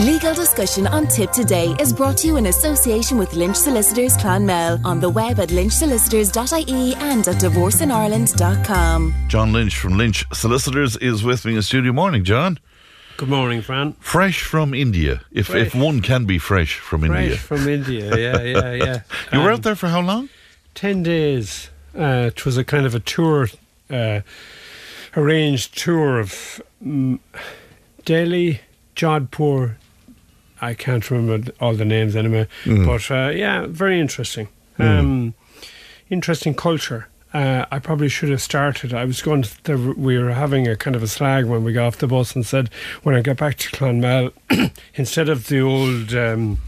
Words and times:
Legal 0.00 0.32
discussion 0.34 0.86
on 0.86 1.06
Tipp 1.08 1.30
Today 1.32 1.74
is 1.78 1.92
brought 1.92 2.16
to 2.18 2.26
you 2.28 2.36
in 2.36 2.46
association 2.46 3.18
with 3.18 3.34
Lynch 3.34 3.56
Solicitors 3.56 4.16
Clonmel 4.16 4.80
on 4.84 4.98
the 5.00 5.10
web 5.10 5.38
at 5.40 5.48
lynchsolicitors.ie 5.50 6.94
and 6.94 7.26
at 7.28 7.36
divorceineireland.com. 7.36 9.14
John 9.28 9.52
Lynch 9.52 9.76
from 9.76 9.98
Lynch 9.98 10.24
Solicitors 10.32 10.96
is 10.98 11.22
with 11.22 11.44
me 11.44 11.56
in 11.56 11.62
studio. 11.62 11.92
Morning, 11.92 12.24
John. 12.24 12.58
Good 13.18 13.28
morning, 13.28 13.60
Fran. 13.60 13.92
Fresh 14.00 14.42
from 14.42 14.72
India, 14.72 15.20
if 15.32 15.48
Fresh. 15.48 15.66
if 15.66 15.74
one 15.74 16.00
can 16.00 16.24
be 16.24 16.38
fresh 16.38 16.76
from 16.78 17.00
Fresh 17.02 17.22
India. 17.22 17.36
from 17.36 17.68
India, 17.68 18.16
yeah, 18.16 18.40
yeah, 18.42 18.72
yeah. 18.72 19.00
You 19.32 19.40
were 19.40 19.48
Um, 19.50 19.54
out 19.58 19.62
there 19.62 19.76
for 19.76 19.88
how 19.88 20.00
long? 20.00 20.30
10 20.76 21.02
days. 21.02 21.68
Uh, 21.94 22.30
it 22.34 22.46
was 22.46 22.56
a 22.56 22.64
kind 22.64 22.86
of 22.86 22.94
a 22.94 23.00
tour, 23.00 23.48
uh, 23.90 24.20
arranged 25.14 25.76
tour 25.76 26.18
of 26.20 26.62
um, 26.82 27.20
Delhi, 28.06 28.60
Jodhpur. 28.96 29.74
I 30.60 30.74
can't 30.74 31.08
remember 31.10 31.52
all 31.60 31.74
the 31.74 31.84
names 31.84 32.14
anyway, 32.16 32.46
but 32.86 33.10
uh, 33.10 33.30
yeah, 33.34 33.66
very 33.66 34.00
interesting. 34.00 34.48
Um, 34.78 35.34
interesting 36.10 36.54
culture. 36.54 37.08
Uh, 37.32 37.64
I 37.70 37.78
probably 37.78 38.08
should 38.08 38.30
have 38.30 38.42
started. 38.42 38.92
I 38.92 39.04
was 39.04 39.22
going 39.22 39.42
to, 39.42 39.64
there, 39.64 39.76
we 39.78 40.18
were 40.18 40.32
having 40.32 40.66
a 40.66 40.74
kind 40.74 40.96
of 40.96 41.02
a 41.02 41.06
slag 41.06 41.44
when 41.44 41.62
we 41.62 41.72
got 41.72 41.86
off 41.86 41.98
the 41.98 42.08
bus 42.08 42.34
and 42.34 42.44
said, 42.44 42.70
when 43.04 43.14
I 43.14 43.20
get 43.20 43.36
back 43.36 43.56
to 43.58 43.70
Clonmel, 43.70 44.32
instead 44.94 45.28
of 45.28 45.46
the 45.46 45.60
old, 45.60 46.12
um, 46.12 46.58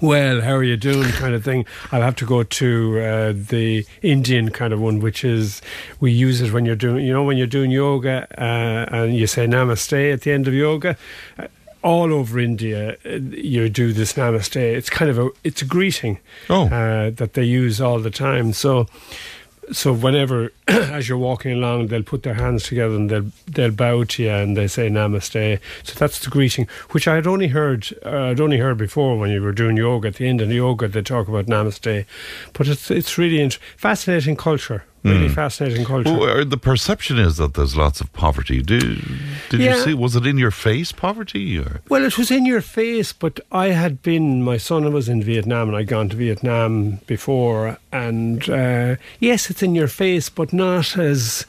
well, 0.00 0.42
how 0.42 0.52
are 0.56 0.64
you 0.64 0.76
doing 0.76 1.08
kind 1.12 1.34
of 1.34 1.42
thing, 1.42 1.64
I'll 1.90 2.02
have 2.02 2.16
to 2.16 2.26
go 2.26 2.42
to 2.42 3.00
uh, 3.00 3.32
the 3.34 3.86
Indian 4.02 4.50
kind 4.50 4.74
of 4.74 4.80
one, 4.80 5.00
which 5.00 5.24
is 5.24 5.62
we 6.00 6.10
use 6.10 6.42
it 6.42 6.52
when 6.52 6.66
you're 6.66 6.76
doing, 6.76 7.06
you 7.06 7.12
know, 7.12 7.24
when 7.24 7.38
you're 7.38 7.46
doing 7.46 7.70
yoga 7.70 8.26
uh, 8.36 8.94
and 8.94 9.16
you 9.16 9.26
say 9.26 9.46
namaste 9.46 10.12
at 10.12 10.22
the 10.22 10.32
end 10.32 10.48
of 10.48 10.54
yoga. 10.54 10.96
All 11.88 12.12
over 12.12 12.38
India, 12.38 12.96
uh, 13.06 13.14
you 13.52 13.68
do 13.70 13.92
this 13.94 14.12
namaste. 14.12 14.56
It's 14.56 14.90
kind 14.90 15.10
of 15.10 15.18
a 15.18 15.30
it's 15.42 15.62
a 15.62 15.64
greeting 15.64 16.18
Oh. 16.50 16.66
uh, 16.66 17.10
that 17.20 17.32
they 17.32 17.44
use 17.44 17.80
all 17.80 17.98
the 17.98 18.10
time. 18.10 18.52
So, 18.52 18.86
so 19.72 19.94
whenever 19.94 20.52
as 20.68 21.08
you're 21.08 21.16
walking 21.30 21.52
along, 21.52 21.86
they'll 21.88 22.02
put 22.02 22.22
their 22.24 22.34
hands 22.34 22.64
together 22.64 22.94
and 22.94 23.08
they'll 23.10 23.30
they'll 23.46 23.70
bow 23.84 24.04
to 24.04 24.22
you 24.22 24.30
and 24.30 24.54
they 24.54 24.66
say 24.68 24.90
namaste. 24.90 25.60
So 25.84 25.94
that's 25.98 26.18
the 26.18 26.28
greeting, 26.30 26.68
which 26.90 27.08
I 27.08 27.14
had 27.14 27.26
only 27.26 27.48
heard 27.48 27.88
uh, 28.04 28.30
I'd 28.30 28.40
only 28.40 28.58
heard 28.58 28.76
before 28.76 29.18
when 29.18 29.30
you 29.30 29.40
were 29.42 29.52
doing 29.62 29.78
yoga. 29.78 30.08
At 30.08 30.16
the 30.16 30.28
end 30.28 30.40
of 30.42 30.48
the 30.50 30.56
yoga, 30.56 30.88
they 30.88 31.00
talk 31.02 31.26
about 31.28 31.46
namaste, 31.46 32.04
but 32.52 32.68
it's 32.68 32.90
it's 32.90 33.16
really 33.16 33.40
int- 33.40 33.58
fascinating 33.78 34.36
culture. 34.36 34.84
Really 35.10 35.28
fascinating 35.28 35.84
culture. 35.84 36.12
Well, 36.12 36.40
uh, 36.40 36.44
the 36.44 36.56
perception 36.56 37.18
is 37.18 37.36
that 37.36 37.54
there's 37.54 37.76
lots 37.76 38.00
of 38.00 38.12
poverty. 38.12 38.62
Did, 38.62 39.04
did 39.50 39.60
you 39.60 39.74
see? 39.76 39.94
Was 39.94 40.16
it 40.16 40.26
in 40.26 40.38
your 40.38 40.50
face 40.50 40.92
poverty? 40.92 41.58
Or? 41.58 41.80
Well, 41.88 42.04
it 42.04 42.18
was 42.18 42.30
in 42.30 42.46
your 42.46 42.60
face, 42.60 43.12
but 43.12 43.40
I 43.52 43.68
had 43.68 44.02
been, 44.02 44.42
my 44.42 44.56
son 44.56 44.92
was 44.92 45.08
in 45.08 45.22
Vietnam 45.22 45.68
and 45.68 45.76
I'd 45.76 45.88
gone 45.88 46.08
to 46.10 46.16
Vietnam 46.16 47.00
before. 47.06 47.78
And 47.92 48.48
uh, 48.48 48.96
yes, 49.20 49.50
it's 49.50 49.62
in 49.62 49.74
your 49.74 49.88
face, 49.88 50.28
but 50.28 50.52
not 50.52 50.96
as, 50.96 51.46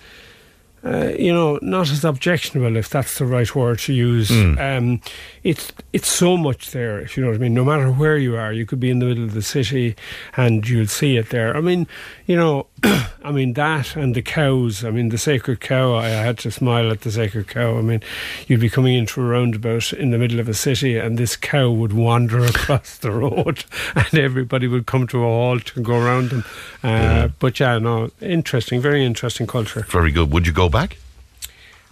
uh, 0.84 1.12
you 1.18 1.34
know, 1.34 1.60
not 1.62 1.90
as 1.90 2.06
objectionable, 2.06 2.76
if 2.78 2.90
that's 2.90 3.18
the 3.18 3.26
right 3.26 3.54
word 3.56 3.80
to 3.80 3.94
use. 3.94 4.32
Um, 4.32 5.02
it's, 5.44 5.72
it's 5.94 6.08
so 6.08 6.38
much 6.38 6.72
there, 6.72 7.00
if 7.00 7.16
you 7.18 7.24
know 7.24 7.30
what 7.30 7.36
I 7.36 7.40
mean. 7.40 7.54
No 7.54 7.66
matter 7.66 7.92
where 7.92 8.18
you 8.18 8.36
are, 8.36 8.54
you 8.54 8.66
could 8.66 8.80
be 8.80 8.90
in 8.90 9.00
the 9.00 9.06
middle 9.06 9.24
of 9.24 9.34
the 9.34 9.42
city 9.42 9.96
and 10.38 10.68
you'll 10.68 10.88
see 10.88 11.18
it 11.18 11.30
there. 11.30 11.56
I 11.56 11.62
mean, 11.62 11.88
you 12.28 12.36
know, 12.36 12.68
I 13.24 13.32
mean, 13.32 13.54
that 13.54 13.96
and 13.96 14.16
the 14.16 14.22
cows. 14.22 14.84
I 14.86 14.92
mean, 14.92 15.10
the 15.10 15.18
sacred 15.18 15.60
cow, 15.60 15.96
I 15.96 16.08
had 16.10 16.38
to 16.40 16.52
smile 16.52 16.92
at 16.92 17.02
the 17.02 17.12
sacred 17.12 17.48
cow. 17.48 17.78
I 17.78 17.82
mean, 17.82 18.02
you'd 18.48 18.60
be 18.62 18.70
coming 18.70 18.96
into 18.98 19.22
a 19.22 19.26
roundabout 19.26 19.92
in 19.94 20.12
the 20.12 20.18
middle 20.18 20.40
of 20.40 20.48
a 20.48 20.54
city 20.54 20.98
and 20.98 21.18
this 21.18 21.36
cow 21.36 21.70
would 21.72 21.92
wander 21.94 22.40
across 22.46 22.98
the 22.98 23.12
road 23.12 23.66
and 23.96 24.14
everybody 24.16 24.68
would 24.68 24.86
come 24.86 25.08
to 25.08 25.20
a 25.20 25.28
halt 25.28 25.74
and 25.76 25.84
go 25.84 25.98
around 26.00 26.30
them. 26.30 26.46
Uh, 26.84 27.28
But 27.40 27.60
yeah, 27.60 27.78
no, 27.80 28.12
interesting, 28.22 28.80
very 28.82 29.06
interesting 29.06 29.48
culture. 29.48 29.86
Very 29.90 30.12
good. 30.12 30.32
Would 30.32 30.48
you 30.48 30.54
go 30.54 30.69
back? 30.70 30.98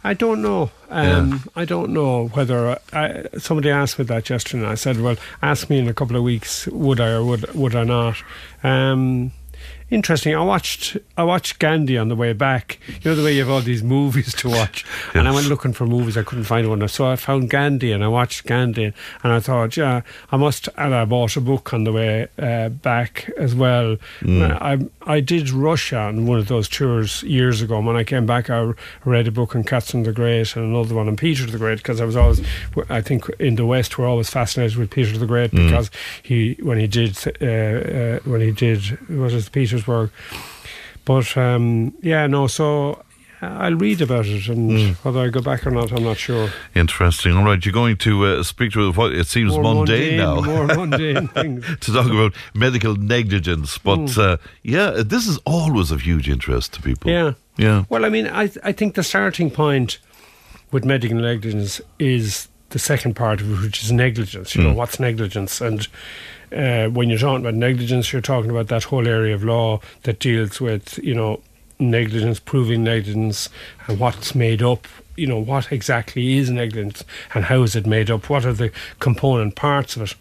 I 0.03 0.13
don't 0.13 0.41
know. 0.41 0.71
Um, 0.89 1.43
I 1.55 1.65
don't 1.65 1.91
know 1.91 2.27
whether 2.29 2.79
I, 2.93 3.25
somebody 3.37 3.69
asked 3.69 3.99
me 3.99 4.05
that 4.05 4.29
yesterday. 4.29 4.63
And 4.63 4.71
I 4.71 4.75
said, 4.75 5.01
"Well, 5.01 5.17
ask 5.41 5.69
me 5.69 5.79
in 5.79 5.87
a 5.89 5.93
couple 5.93 6.15
of 6.15 6.23
weeks, 6.23 6.67
would 6.67 7.01
I 7.01 7.09
or 7.09 7.25
would 7.25 7.53
would 7.53 7.75
I 7.75 7.83
not?" 7.83 8.15
Um, 8.63 9.31
interesting. 9.89 10.35
I 10.35 10.43
watched 10.43 10.97
I 11.15 11.23
watched 11.23 11.59
Gandhi 11.59 11.97
on 11.97 12.09
the 12.09 12.15
way 12.15 12.33
back. 12.33 12.79
You 13.01 13.11
know 13.11 13.15
the 13.15 13.23
way 13.23 13.33
you 13.33 13.39
have 13.39 13.49
all 13.49 13.61
these 13.61 13.83
movies 13.83 14.33
to 14.35 14.49
watch, 14.49 14.85
and 15.13 15.27
I 15.27 15.31
went 15.31 15.47
looking 15.47 15.73
for 15.73 15.85
movies. 15.85 16.17
I 16.17 16.23
couldn't 16.23 16.45
find 16.45 16.69
one, 16.69 16.87
so 16.87 17.07
I 17.07 17.15
found 17.15 17.49
Gandhi 17.49 17.91
and 17.91 18.03
I 18.03 18.07
watched 18.07 18.45
Gandhi, 18.45 18.93
and 19.23 19.33
I 19.33 19.39
thought, 19.39 19.77
yeah, 19.77 20.01
I 20.31 20.37
must. 20.37 20.69
And 20.77 20.93
I 20.93 21.05
bought 21.05 21.35
a 21.35 21.41
book 21.41 21.73
on 21.73 21.83
the 21.83 21.91
way 21.91 22.27
uh, 22.37 22.69
back 22.69 23.29
as 23.37 23.55
well. 23.55 23.97
I 24.25 24.79
I 25.01 25.19
did 25.21 25.49
Russia 25.49 25.97
on 25.97 26.25
one 26.25 26.39
of 26.39 26.47
those 26.47 26.67
tours 26.67 27.23
years 27.23 27.61
ago. 27.61 27.77
And 27.77 27.87
when 27.87 27.95
I 27.95 28.03
came 28.03 28.25
back, 28.25 28.49
I 28.49 28.73
read 29.05 29.27
a 29.27 29.31
book 29.31 29.55
on 29.55 29.63
Catherine 29.63 30.03
the 30.03 30.11
Great 30.11 30.55
and 30.55 30.65
another 30.65 30.95
one 30.95 31.07
on 31.07 31.15
Peter 31.15 31.45
the 31.45 31.57
Great 31.57 31.77
because 31.77 32.01
I 32.01 32.05
was 32.05 32.15
always, 32.15 32.41
I 32.89 33.01
think 33.01 33.29
in 33.39 33.55
the 33.55 33.65
West 33.65 33.97
we're 33.97 34.07
always 34.07 34.29
fascinated 34.29 34.77
with 34.77 34.91
Peter 34.91 35.17
the 35.17 35.25
Great 35.25 35.51
because 35.51 35.89
he 36.23 36.57
when 36.61 36.77
he 36.77 36.87
did 36.87 37.17
uh, 37.41 37.45
uh, 37.45 38.19
when 38.25 38.41
he 38.41 38.51
did 38.51 38.81
what 39.09 39.31
is 39.31 39.49
Petersburg, 39.77 40.11
but 41.05 41.37
um, 41.37 41.93
yeah 42.01 42.27
no 42.27 42.47
so. 42.47 43.03
I'll 43.39 43.75
read 43.75 44.01
about 44.01 44.25
it, 44.25 44.47
and 44.47 44.95
whether 44.95 45.19
I 45.19 45.27
go 45.27 45.41
back 45.41 45.67
or 45.67 45.69
not, 45.69 45.91
I'm 45.91 46.03
not 46.03 46.17
sure. 46.17 46.49
Interesting. 46.73 47.37
All 47.37 47.43
right, 47.45 47.63
you're 47.63 47.71
going 47.71 47.95
to 47.97 48.25
uh, 48.25 48.41
speak 48.41 48.71
to 48.71 48.91
what 48.93 49.11
it 49.13 49.27
seems 49.27 49.51
More 49.51 49.75
mundane, 49.75 50.17
now. 50.17 50.41
more 50.41 50.65
mundane 50.75 51.27
things. 51.27 51.63
to 51.81 51.93
talk 51.93 52.07
about 52.09 52.33
medical 52.55 52.95
negligence. 52.95 53.77
But 53.77 54.17
uh, 54.17 54.37
yeah, 54.63 55.03
this 55.05 55.27
is 55.27 55.37
always 55.45 55.91
of 55.91 56.01
huge 56.01 56.27
interest 56.27 56.73
to 56.73 56.81
people. 56.81 57.11
Yeah. 57.11 57.33
Yeah. 57.57 57.85
Well, 57.89 58.05
I 58.05 58.09
mean, 58.09 58.25
I 58.25 58.49
I 58.63 58.71
think 58.71 58.95
the 58.95 59.03
starting 59.03 59.51
point 59.51 59.99
with 60.71 60.83
medical 60.83 61.19
negligence 61.19 61.79
is 61.99 62.47
the 62.69 62.79
second 62.79 63.15
part 63.15 63.39
of 63.39 63.51
it, 63.51 63.61
which 63.63 63.83
is 63.83 63.91
negligence. 63.91 64.55
You 64.55 64.63
know, 64.63 64.73
what's 64.73 64.99
negligence? 64.99 65.61
And 65.61 65.87
uh, 66.51 66.87
when 66.87 67.09
you're 67.09 67.19
talking 67.19 67.41
about 67.41 67.55
negligence, 67.55 68.11
you're 68.11 68.21
talking 68.21 68.49
about 68.49 68.67
that 68.67 68.85
whole 68.85 69.07
area 69.07 69.35
of 69.35 69.43
law 69.43 69.79
that 70.03 70.19
deals 70.19 70.61
with, 70.61 70.97
you 71.03 71.13
know, 71.13 71.41
negligence, 71.79 72.39
proving 72.39 72.83
negligence, 72.83 73.49
and 73.87 73.99
what's 73.99 74.33
made 74.33 74.61
up. 74.61 74.87
You 75.15 75.27
know, 75.27 75.39
what 75.39 75.71
exactly 75.71 76.37
is 76.37 76.51
negligence 76.51 77.03
and 77.33 77.45
how 77.45 77.63
is 77.63 77.75
it 77.75 77.87
made 77.87 78.11
up? 78.11 78.29
What 78.29 78.45
are 78.45 78.53
the 78.53 78.71
component 78.99 79.55
parts 79.55 79.95
of 79.95 80.03
it? 80.03 80.15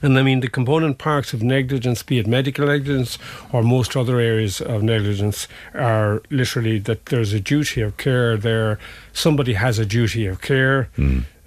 And 0.00 0.18
I 0.18 0.22
mean, 0.22 0.40
the 0.40 0.48
component 0.48 0.98
parts 0.98 1.32
of 1.32 1.42
negligence, 1.42 2.02
be 2.02 2.18
it 2.18 2.26
medical 2.26 2.66
negligence 2.66 3.18
or 3.52 3.62
most 3.62 3.96
other 3.96 4.18
areas 4.18 4.60
of 4.60 4.82
negligence, 4.82 5.48
are 5.74 6.22
literally 6.30 6.78
that 6.80 7.06
there's 7.06 7.32
a 7.32 7.40
duty 7.40 7.80
of 7.80 7.96
care 7.96 8.36
there. 8.36 8.78
Somebody 9.12 9.54
has 9.54 9.78
a 9.78 9.86
duty 9.86 10.26
of 10.26 10.40
care. 10.40 10.88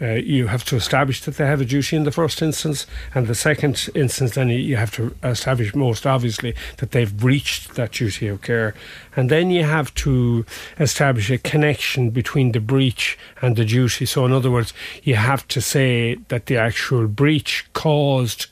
Uh, 0.02 0.14
you 0.16 0.48
have 0.48 0.66
to 0.66 0.76
establish 0.76 1.22
that 1.22 1.38
they 1.38 1.46
have 1.46 1.62
a 1.62 1.66
duty 1.66 1.96
in 1.96 2.04
the 2.04 2.12
first 2.12 2.42
instance, 2.42 2.86
and 3.14 3.28
the 3.28 3.36
second 3.36 3.90
instance, 3.96 4.36
then 4.36 4.50
you- 4.50 4.76
have 4.76 4.92
to 4.92 5.16
establish 5.24 5.74
most 5.74 6.06
obviously 6.06 6.54
that 6.78 6.92
they've 6.92 7.16
breached 7.16 7.76
that 7.76 7.94
duty 7.94 8.28
of 8.28 8.42
care, 8.42 8.74
and 9.16 9.30
then 9.30 9.50
you 9.50 9.64
have 9.64 9.94
to 9.96 10.46
establish 10.80 11.32
a 11.32 11.38
connection 11.38 12.10
between 12.10 12.52
the 12.52 12.60
breach 12.60 13.18
and 13.42 13.56
the 13.56 13.64
duty. 13.64 14.06
So, 14.06 14.26
in 14.26 14.34
other 14.34 14.52
words, 14.52 14.74
you 15.04 15.16
have 15.16 15.48
to 15.48 15.62
say 15.62 16.18
that 16.28 16.48
the 16.48 16.58
actual 16.58 17.08
breach 17.08 17.66
caused 17.72 18.48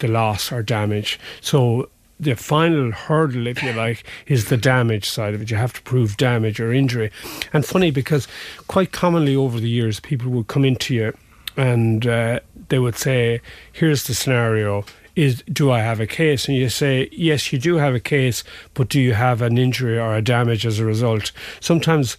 the 0.00 0.08
loss 0.08 0.50
or 0.52 0.62
damage. 0.62 1.18
So 1.40 1.88
the 2.20 2.34
final 2.34 2.90
hurdle, 2.90 3.46
if 3.46 3.62
you 3.62 3.72
like, 3.72 4.04
is 4.26 4.46
the 4.46 4.56
damage 4.56 5.08
side 5.08 5.34
of 5.34 5.42
it. 5.42 5.50
You 5.50 5.56
have 5.56 5.72
to 5.74 5.82
prove 5.82 6.16
damage 6.16 6.60
or 6.60 6.72
injury. 6.72 7.10
And 7.52 7.64
funny 7.64 7.90
because 7.90 8.26
quite 8.66 8.92
commonly 8.92 9.36
over 9.36 9.60
the 9.60 9.68
years, 9.68 10.00
people 10.00 10.30
would 10.32 10.48
come 10.48 10.64
into 10.64 10.94
you 10.94 11.14
and 11.58 12.06
uh, 12.06 12.40
they 12.68 12.78
would 12.78 12.96
say, 12.96 13.42
"Here's 13.72 14.04
the 14.04 14.14
scenario." 14.14 14.84
Is 15.16 15.42
do 15.52 15.72
I 15.72 15.80
have 15.80 15.98
a 15.98 16.06
case? 16.06 16.46
And 16.46 16.56
you 16.56 16.68
say 16.68 17.08
yes, 17.10 17.52
you 17.52 17.58
do 17.58 17.74
have 17.76 17.92
a 17.92 18.00
case, 18.00 18.44
but 18.74 18.88
do 18.88 19.00
you 19.00 19.14
have 19.14 19.42
an 19.42 19.58
injury 19.58 19.98
or 19.98 20.14
a 20.14 20.22
damage 20.22 20.64
as 20.64 20.78
a 20.78 20.84
result? 20.84 21.32
Sometimes 21.58 22.16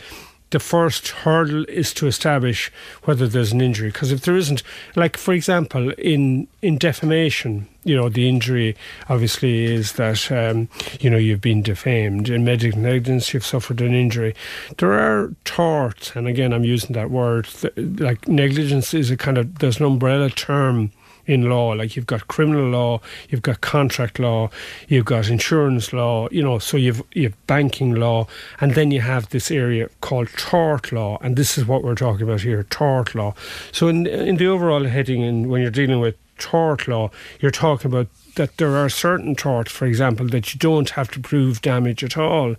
the 0.51 0.59
first 0.59 1.09
hurdle 1.09 1.65
is 1.65 1.93
to 1.93 2.07
establish 2.07 2.71
whether 3.03 3.27
there's 3.27 3.51
an 3.51 3.61
injury. 3.61 3.89
Because 3.89 4.11
if 4.11 4.21
there 4.21 4.35
isn't, 4.35 4.63
like 4.95 5.17
for 5.17 5.33
example, 5.33 5.91
in 5.91 6.47
in 6.61 6.77
defamation, 6.77 7.67
you 7.83 7.95
know, 7.95 8.09
the 8.09 8.27
injury 8.27 8.75
obviously 9.09 9.65
is 9.65 9.93
that 9.93 10.31
um, 10.31 10.67
you 10.99 11.09
know 11.09 11.17
you've 11.17 11.41
been 11.41 11.61
defamed. 11.61 12.29
In 12.29 12.43
medical 12.43 12.79
negligence, 12.79 13.33
you've 13.33 13.45
suffered 13.45 13.81
an 13.81 13.93
injury. 13.93 14.35
There 14.77 14.93
are 14.93 15.33
torts, 15.45 16.15
and 16.15 16.27
again, 16.27 16.53
I'm 16.53 16.65
using 16.65 16.93
that 16.93 17.11
word. 17.11 17.47
Like 17.75 18.27
negligence 18.27 18.93
is 18.93 19.11
a 19.11 19.17
kind 19.17 19.37
of 19.37 19.59
there's 19.59 19.79
an 19.79 19.85
umbrella 19.85 20.29
term 20.29 20.91
in 21.29 21.47
law. 21.47 21.69
Like 21.69 21.95
you've 21.95 22.07
got 22.07 22.27
criminal 22.27 22.69
law, 22.69 23.01
you've 23.29 23.43
got 23.43 23.61
contract 23.61 24.17
law, 24.17 24.49
you've 24.87 25.05
got 25.05 25.29
insurance 25.29 25.93
law, 25.93 26.27
you 26.31 26.41
know, 26.41 26.57
so 26.57 26.75
you've 26.75 27.03
you've 27.13 27.37
banking 27.45 27.93
law, 27.93 28.27
and 28.59 28.73
then 28.73 28.89
you 28.89 29.01
have 29.01 29.29
this 29.29 29.51
area 29.51 29.89
called 30.01 30.29
tort 30.29 30.91
law, 30.91 31.19
and 31.21 31.35
this 31.35 31.57
is 31.57 31.65
what 31.65 31.83
we're 31.83 31.95
talking 31.95 32.23
about 32.23 32.41
here, 32.41 32.63
tort 32.63 33.13
law. 33.13 33.35
So 33.71 33.87
in 33.87 34.07
in 34.07 34.37
the 34.37 34.47
overall 34.47 34.85
heading, 34.85 35.23
and 35.23 35.49
when 35.49 35.61
you're 35.61 35.71
dealing 35.71 35.99
with 35.99 36.15
tort 36.39 36.87
law, 36.87 37.11
you're 37.39 37.51
talking 37.51 37.91
about 37.91 38.07
that 38.35 38.57
there 38.57 38.75
are 38.75 38.89
certain 38.89 39.35
torts, 39.35 39.71
for 39.71 39.85
example, 39.85 40.25
that 40.29 40.53
you 40.53 40.59
don't 40.59 40.89
have 40.91 41.11
to 41.11 41.19
prove 41.19 41.61
damage 41.61 42.03
at 42.03 42.17
all 42.17 42.55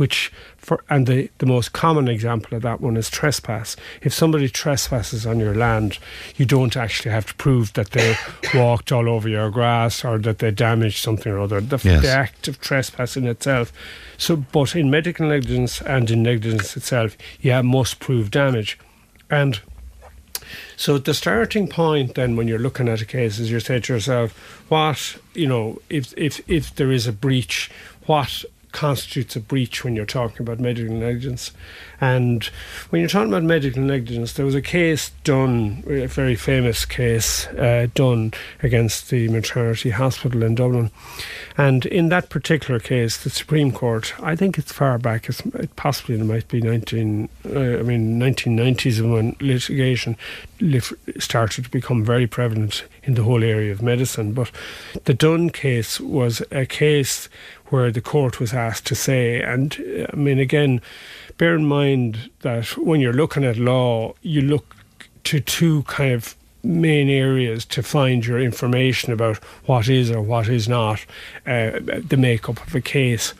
which 0.00 0.32
for 0.56 0.82
and 0.88 1.06
the, 1.06 1.30
the 1.38 1.44
most 1.46 1.74
common 1.74 2.08
example 2.08 2.56
of 2.56 2.62
that 2.62 2.80
one 2.80 2.96
is 2.96 3.10
trespass. 3.10 3.76
If 4.00 4.14
somebody 4.14 4.48
trespasses 4.48 5.26
on 5.26 5.38
your 5.38 5.54
land, 5.54 5.98
you 6.36 6.46
don't 6.46 6.74
actually 6.74 7.10
have 7.10 7.26
to 7.26 7.34
prove 7.34 7.74
that 7.74 7.90
they 7.90 8.16
walked 8.54 8.90
all 8.92 9.10
over 9.10 9.28
your 9.28 9.50
grass 9.50 10.02
or 10.02 10.18
that 10.20 10.38
they 10.38 10.52
damaged 10.52 11.02
something 11.02 11.30
or 11.30 11.40
other. 11.40 11.60
The, 11.60 11.78
Yes. 11.84 12.00
the 12.02 12.08
act 12.08 12.48
of 12.48 12.58
trespass 12.60 13.14
in 13.18 13.26
itself. 13.26 13.74
So, 14.16 14.36
but 14.36 14.74
in 14.74 14.90
medical 14.90 15.28
negligence 15.28 15.82
and 15.82 16.10
in 16.10 16.22
negligence 16.22 16.78
itself, 16.78 17.14
you 17.42 17.50
have 17.52 17.66
must 17.66 18.00
prove 18.00 18.30
damage, 18.30 18.78
and. 19.28 19.60
So 20.76 20.96
the 20.98 21.14
starting 21.14 21.68
point 21.68 22.14
then 22.14 22.36
when 22.36 22.48
you're 22.48 22.58
looking 22.58 22.88
at 22.88 23.02
a 23.02 23.04
case 23.04 23.38
is 23.38 23.50
you 23.50 23.60
say 23.60 23.80
to 23.80 23.92
yourself, 23.92 24.32
what 24.70 25.16
you 25.34 25.46
know, 25.46 25.80
if 25.90 26.14
if 26.16 26.40
if 26.48 26.74
there 26.74 26.90
is 26.90 27.06
a 27.06 27.12
breach, 27.12 27.70
what 28.06 28.44
constitutes 28.72 29.36
a 29.36 29.40
breach 29.40 29.84
when 29.84 29.96
you're 29.96 30.06
talking 30.06 30.40
about 30.40 30.60
medical 30.60 30.94
negligence? 30.94 31.52
And 32.00 32.44
when 32.88 33.00
you're 33.00 33.08
talking 33.08 33.28
about 33.28 33.42
medical 33.42 33.82
negligence, 33.82 34.32
there 34.32 34.46
was 34.46 34.54
a 34.54 34.62
case 34.62 35.10
done, 35.24 35.84
a 35.86 36.06
very 36.06 36.34
famous 36.34 36.84
case 36.84 37.46
uh, 37.48 37.88
done 37.94 38.32
against 38.62 39.10
the 39.10 39.28
maternity 39.28 39.90
hospital 39.90 40.42
in 40.42 40.54
Dublin. 40.54 40.90
And 41.58 41.84
in 41.86 42.08
that 42.08 42.30
particular 42.30 42.80
case, 42.80 43.18
the 43.18 43.30
Supreme 43.30 43.72
Court, 43.72 44.14
I 44.22 44.34
think 44.34 44.56
it's 44.56 44.72
far 44.72 44.98
back, 44.98 45.28
it's, 45.28 45.40
it 45.40 45.76
possibly 45.76 46.14
it 46.18 46.24
might 46.24 46.48
be 46.48 46.60
19, 46.60 47.28
uh, 47.44 47.58
I 47.58 47.82
mean 47.82 48.18
1990s 48.18 49.00
when 49.12 49.36
litigation 49.40 50.16
started 51.18 51.64
to 51.64 51.70
become 51.70 52.04
very 52.04 52.26
prevalent 52.26 52.84
in 53.02 53.14
the 53.14 53.22
whole 53.22 53.42
area 53.42 53.72
of 53.72 53.82
medicine. 53.82 54.32
But 54.32 54.50
the 55.04 55.14
Dunne 55.14 55.50
case 55.50 56.00
was 56.00 56.42
a 56.50 56.66
case 56.66 57.28
where 57.70 57.90
the 57.90 58.00
court 58.00 58.38
was 58.40 58.52
asked 58.52 58.86
to 58.86 58.94
say, 58.94 59.40
and 59.40 60.06
I 60.12 60.16
mean 60.16 60.38
again, 60.38 60.80
bear 61.38 61.54
in 61.54 61.66
mind 61.66 62.30
that 62.40 62.76
when 62.76 63.00
you're 63.00 63.12
looking 63.12 63.44
at 63.44 63.56
law, 63.56 64.14
you 64.22 64.42
look 64.42 64.76
to 65.24 65.40
two 65.40 65.82
kind 65.84 66.12
of 66.12 66.36
main 66.62 67.08
areas 67.08 67.64
to 67.64 67.82
find 67.82 68.26
your 68.26 68.40
information 68.40 69.12
about 69.12 69.38
what 69.64 69.88
is 69.88 70.10
or 70.10 70.20
what 70.20 70.48
is 70.48 70.68
not 70.68 71.04
uh, 71.46 71.78
the 71.80 72.16
makeup 72.18 72.66
of 72.66 72.74
a 72.74 72.80
case. 72.80 73.32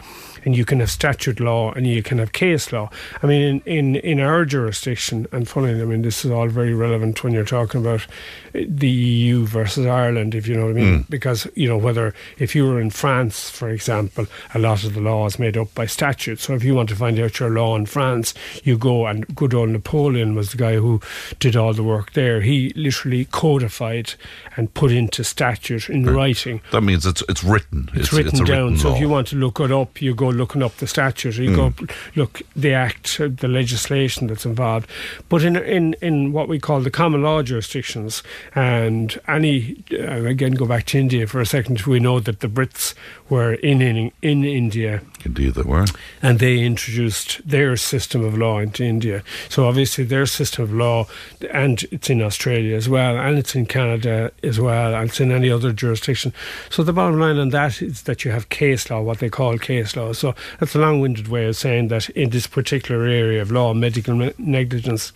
And 0.43 0.56
you 0.56 0.65
can 0.65 0.81
have 0.81 0.91
statute 0.91 1.38
law 1.38 1.73
and 1.73 1.87
you 1.87 2.03
can 2.03 2.17
have 2.17 2.32
case 2.32 2.73
law. 2.73 2.88
I 3.23 3.27
mean, 3.27 3.43
in, 3.43 3.61
in, 3.67 3.97
in 3.97 4.21
our 4.21 4.47
jurisdiction, 4.47 5.27
and 5.32 5.47
funny, 5.47 5.79
I 5.79 5.85
mean, 5.85 6.00
this 6.00 6.25
is 6.25 6.31
all 6.31 6.49
very 6.49 6.73
relevant 6.73 7.23
when 7.23 7.35
you're 7.35 7.44
talking 7.44 7.82
about 7.82 8.06
the 8.52 8.88
EU 8.88 9.44
versus 9.44 9.87
Ireland, 9.87 10.35
if 10.35 10.47
you 10.47 10.56
know 10.56 10.67
what 10.67 10.76
I 10.76 10.81
mean. 10.81 11.05
Mm. 11.05 11.11
Because, 11.11 11.47
you 11.55 11.69
know, 11.69 11.79
whether 11.79 12.14
if 12.38 12.55
you 12.55 12.67
were 12.67 12.81
in 12.81 12.91
France, 12.91 13.50
for 13.50 13.69
example, 13.69 14.26
a 14.55 14.58
lot 14.58 14.85
of 14.85 14.94
the 14.94 15.00
law 15.00 15.26
is 15.26 15.38
made 15.38 15.56
up 15.56 15.75
by 15.75 15.87
statute. 15.87 16.41
So 16.41 16.55
if 16.55 16.64
you 16.64 16.75
want 16.75 16.88
to 16.91 16.97
find 16.97 17.19
out 17.19 17.38
your 17.38 17.50
law 17.50 17.76
in 17.76 17.87
France, 17.87 18.35
you 18.64 18.76
go, 18.76 19.06
and 19.06 19.35
good 19.35 19.55
old 19.55 19.70
Napoleon 19.70 20.35
was 20.35 20.50
the 20.50 20.56
guy 20.56 20.76
who 20.76 21.00
did 21.38 21.56
all 21.56 21.73
the 21.73 21.82
work 21.82 22.12
there. 22.12 22.41
He 22.41 22.73
literally 22.76 23.26
codified 23.26 24.14
and 24.56 24.73
put 24.75 24.93
into 24.93 25.25
statute 25.25 25.88
in 25.88 26.06
writing 26.06 26.61
That 26.73 26.82
means 26.82 27.06
it's 27.06 27.23
it's 27.29 27.44
written. 27.44 27.88
it's, 27.94 28.12
written 28.12 28.43
a 28.43 28.44
down. 28.44 28.73
written 28.73 28.79
so 28.79 28.94
if 28.94 29.00
you 29.00 29.08
want 29.08 29.29
to 29.29 29.37
look 29.37 29.61
it 29.61 29.70
up, 29.70 30.00
you 30.03 30.14
go 30.14 30.29
looking 30.29 30.62
up 30.62 30.76
the 30.76 30.87
statute. 30.87 31.37
You 31.37 31.55
go 31.55 31.70
mm. 31.70 31.91
look 32.17 32.43
the 32.55 32.73
act, 32.73 33.19
the 33.19 33.49
legislation 33.49 34.26
that's 34.26 34.44
involved. 34.44 34.88
But 35.29 35.44
in 35.44 35.56
in 35.56 35.94
in 36.00 36.32
what 36.32 36.49
we 36.49 36.58
call 36.58 36.81
the 36.81 36.91
common 36.91 37.23
law 37.23 37.43
jurisdictions, 37.43 38.23
and 38.54 39.19
any 39.28 39.82
uh, 39.92 40.25
again 40.25 40.52
go 40.52 40.66
back 40.66 40.87
to 40.87 40.98
India 40.98 41.26
for 41.26 41.40
a 41.40 41.46
second, 41.46 41.81
we 41.82 42.00
know 42.00 42.20
that 42.20 42.40
the 42.40 42.48
Brits 42.48 42.94
were 43.28 43.54
in 43.54 43.81
in, 43.82 44.12
in 44.22 44.44
India 44.44 45.02
Indeed, 45.25 45.55
they 45.55 45.62
were. 45.62 45.87
and 46.22 46.38
they 46.38 46.58
introduced 46.61 47.46
their 47.46 47.76
system 47.76 48.25
of 48.25 48.37
law 48.37 48.58
into 48.58 48.84
India. 48.84 49.22
So 49.49 49.67
obviously 49.67 50.05
their 50.05 50.26
system 50.26 50.64
of 50.64 50.72
law, 50.72 51.06
and 51.52 51.82
it's 51.90 52.11
in 52.11 52.22
Australia 52.22 52.76
as 52.76 52.88
well, 52.88 53.17
and 53.19 53.38
it's 53.38 53.55
in 53.55 53.67
Canada 53.67 54.32
as 54.43 54.58
well, 54.61 54.94
and 54.94 55.11
it's 55.11 55.20
in 55.20 55.32
any 55.32 55.50
other 55.50 55.72
jurisdiction. 55.72 56.32
So 56.69 56.82
the 56.82 56.93
bottom 56.93 57.19
line 57.19 57.38
on 57.38 57.50
that 57.50 57.82
is 57.82 58.02
that 58.02 58.25
you 58.25 58.31
have 58.31 58.49
case 58.49 58.90
law, 58.90 59.02
what 59.02 59.19
they 59.19 59.31
call 59.31 59.58
case 59.58 59.96
law. 59.96 60.12
So 60.12 60.34
that's 60.58 60.75
a 60.75 60.78
long-winded 60.78 61.28
way 61.28 61.46
of 61.46 61.56
saying 61.56 61.88
that 61.88 62.08
in 62.11 62.31
this 62.31 62.46
particular 62.46 63.06
area 63.06 63.43
of 63.43 63.50
law, 63.50 63.75
medical 63.75 64.32
negligence, 64.38 65.12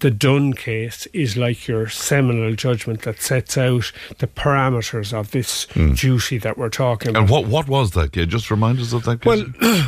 the 0.00 0.10
Dunne 0.10 0.52
case 0.52 1.06
is 1.12 1.36
like 1.36 1.66
your 1.66 1.88
seminal 1.88 2.54
judgment 2.54 3.02
that 3.02 3.20
sets 3.20 3.58
out 3.58 3.92
the 4.18 4.26
parameters 4.26 5.12
of 5.12 5.32
this 5.32 5.64
hmm. 5.72 5.94
duty 5.94 6.38
that 6.38 6.56
we're 6.56 6.68
talking 6.68 7.10
about. 7.10 7.20
And 7.22 7.30
what 7.30 7.46
what 7.46 7.68
was 7.68 7.92
that? 7.92 8.12
Just 8.12 8.50
remind 8.50 8.78
us 8.80 8.92
of 8.92 9.04
that? 9.04 9.20
case? 9.20 9.27
Well, 9.28 9.46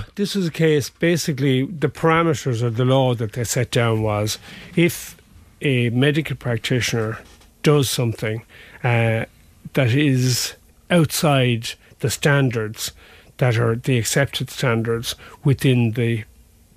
this 0.14 0.36
is 0.36 0.46
a 0.46 0.50
case. 0.50 0.90
Basically, 0.90 1.64
the 1.66 1.88
parameters 1.88 2.62
of 2.62 2.76
the 2.76 2.84
law 2.84 3.14
that 3.14 3.32
they 3.32 3.44
set 3.44 3.70
down 3.70 4.02
was 4.02 4.38
if 4.76 5.16
a 5.60 5.90
medical 5.90 6.36
practitioner 6.36 7.18
does 7.62 7.90
something 7.90 8.42
uh, 8.82 9.24
that 9.74 9.92
is 9.92 10.54
outside 10.90 11.70
the 12.00 12.10
standards 12.10 12.92
that 13.38 13.56
are 13.58 13.76
the 13.76 13.98
accepted 13.98 14.50
standards 14.50 15.14
within 15.44 15.92
the 15.92 16.24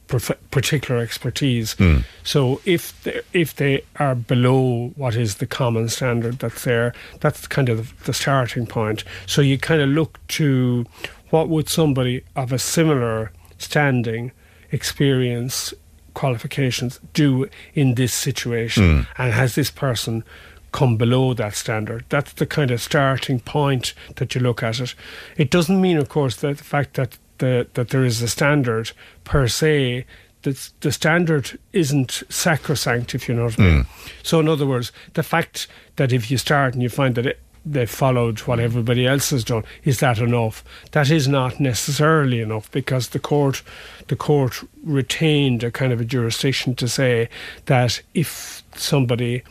prof- 0.08 0.40
particular 0.52 1.02
expertise. 1.02 1.76
So 2.24 2.62
if 2.66 3.02
they, 3.04 3.22
if 3.34 3.56
they 3.56 3.84
are 3.98 4.16
below 4.16 4.94
what 4.96 5.16
is 5.16 5.36
the 5.36 5.46
common 5.48 5.90
standard 5.90 6.40
that's 6.40 6.64
there, 6.64 6.94
that's 7.20 7.48
kind 7.48 7.70
of 7.70 8.04
the 8.06 8.14
starting 8.14 8.66
point. 8.68 9.04
So 9.26 9.42
you 9.42 9.58
kind 9.58 9.82
of 9.82 9.90
look 9.90 10.20
to 10.30 10.86
what 11.34 11.50
would 11.50 11.68
somebody 11.68 12.24
of 12.36 12.54
a 12.54 12.60
similar 12.60 13.32
standing, 13.58 14.32
experience, 14.72 15.74
qualifications 16.14 17.00
do 17.14 17.50
in 17.74 17.96
this 17.96 18.14
situation, 18.14 18.84
hmm. 18.84 19.02
and 19.18 19.34
has 19.34 19.56
this 19.56 19.72
person 19.72 20.24
come 20.72 20.96
below 20.96 21.34
that 21.34 21.56
standard. 21.56 22.06
That's 22.10 22.34
the 22.34 22.46
kind 22.46 22.70
of 22.70 22.80
starting 22.80 23.40
point 23.40 23.96
that 24.18 24.36
you 24.36 24.42
look 24.42 24.62
at 24.62 24.80
it. 24.80 24.94
It 25.36 25.50
doesn't 25.50 25.82
mean, 25.82 25.98
of 25.98 26.08
course, 26.08 26.36
that 26.36 26.60
the 26.60 26.64
fact 26.64 26.94
that 26.94 27.18
the, 27.40 27.66
that 27.74 27.90
there 27.90 28.06
is 28.06 28.22
a 28.22 28.28
standard 28.28 28.92
per 29.24 29.48
se. 29.48 30.06
That 30.44 30.72
the 30.82 30.92
standard 30.92 31.58
isn't 31.72 32.22
sacrosanct, 32.30 33.16
if 33.16 33.28
you 33.28 33.34
know 33.34 33.46
what 33.46 33.60
I 33.60 33.64
mean. 33.64 33.84
Hmm. 33.84 34.10
So, 34.22 34.40
in 34.40 34.48
other 34.48 34.68
words, 34.68 34.92
the 35.14 35.24
fact 35.24 35.68
that 35.96 36.14
if 36.14 36.30
you 36.30 36.38
start 36.38 36.74
and 36.74 36.84
you 36.84 36.90
find 36.90 37.16
that 37.16 37.26
it, 37.26 37.40
they 37.66 37.86
followed 37.86 38.40
what 38.42 38.60
everybody 38.60 39.08
else 39.08 39.30
has 39.30 39.44
done, 39.44 39.64
is 39.84 40.00
that 40.00 40.20
enough? 40.20 40.64
That 40.92 41.10
is 41.10 41.28
not 41.28 41.60
necessarily 41.60 42.42
enough 42.42 42.70
because 42.72 43.10
the 43.10 43.20
court, 43.20 43.64
the 44.08 44.16
court 44.16 44.62
retained 44.84 45.64
a 45.64 45.72
kind 45.72 45.94
of 45.94 46.02
a 46.02 46.06
jurisdiction 46.06 46.76
to 46.76 46.88
say 46.88 47.30
that 47.66 48.02
if 48.14 48.64
somebody 48.76 49.44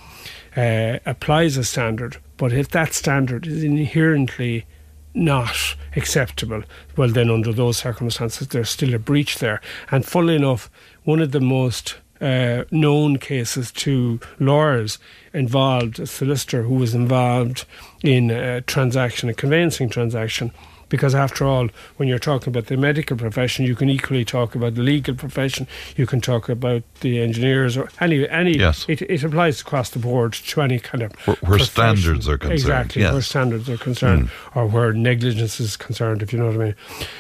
uh, 0.57 0.99
applies 1.07 1.57
a 1.57 1.65
standard, 1.65 2.19
but 2.37 2.53
if 2.53 2.69
that 2.71 2.93
standard 2.93 3.47
is 3.47 3.65
inherently 3.65 4.67
not 5.15 5.77
acceptable, 5.97 6.63
well, 6.97 7.09
then 7.09 7.31
under 7.31 7.53
those 7.53 7.79
circumstances, 7.79 8.49
there's 8.49 8.71
still 8.71 8.95
a 8.95 8.99
breach 8.99 9.39
there. 9.39 9.61
And 9.91 10.05
funnily 10.05 10.37
enough, 10.37 10.71
one 11.05 11.21
of 11.21 11.33
the 11.33 11.41
most 11.41 11.97
uh, 12.23 12.65
known 12.71 13.19
cases 13.19 13.73
to 13.73 14.21
lawyers 14.39 14.99
involved 15.35 15.99
a 15.99 16.07
solicitor 16.07 16.63
who 16.63 16.75
was 16.75 16.95
involved 16.95 17.65
in 18.03 18.31
a 18.31 18.61
transaction, 18.63 19.29
a 19.29 19.35
conveyancing 19.35 19.89
transaction. 19.89 20.53
Because 20.93 21.15
after 21.15 21.47
all, 21.47 21.71
when 21.97 22.07
you're 22.07 22.19
talking 22.19 22.51
about 22.51 22.67
the 22.67 22.77
medical 22.77 23.17
profession, 23.17 23.65
you 23.65 23.75
can 23.75 23.89
equally 23.89 24.27
talk 24.27 24.55
about 24.55 24.75
the 24.75 24.83
legal 24.83 25.15
profession. 25.15 25.67
You 25.97 26.07
can 26.07 26.21
talk 26.21 26.51
about 26.51 26.83
the 27.01 27.19
engineers 27.19 27.79
or 27.79 27.89
any 27.99 28.29
any. 28.29 28.59
Yes. 28.59 28.85
It, 28.91 29.01
it 29.01 29.25
applies 29.25 29.63
across 29.63 29.89
the 29.89 29.99
board 29.99 30.35
to 30.35 30.61
any 30.61 30.79
kind 30.79 31.05
of 31.05 31.13
Where- 31.27 31.37
where 31.37 31.59
standards 31.61 32.29
are 32.29 32.37
concerned, 32.37 32.61
Exactly, 32.61 33.03
where 33.05 33.23
standards 33.23 33.71
are 33.71 33.79
concerned, 33.79 34.29
hmm. 34.29 34.59
or 34.59 34.67
where 34.67 34.93
negligence 34.93 35.59
is 35.61 35.79
concerned, 35.79 36.21
if 36.21 36.31
you 36.31 36.39
know 36.39 36.49
what 36.49 36.57
I 36.57 36.65
mean. 36.67 36.75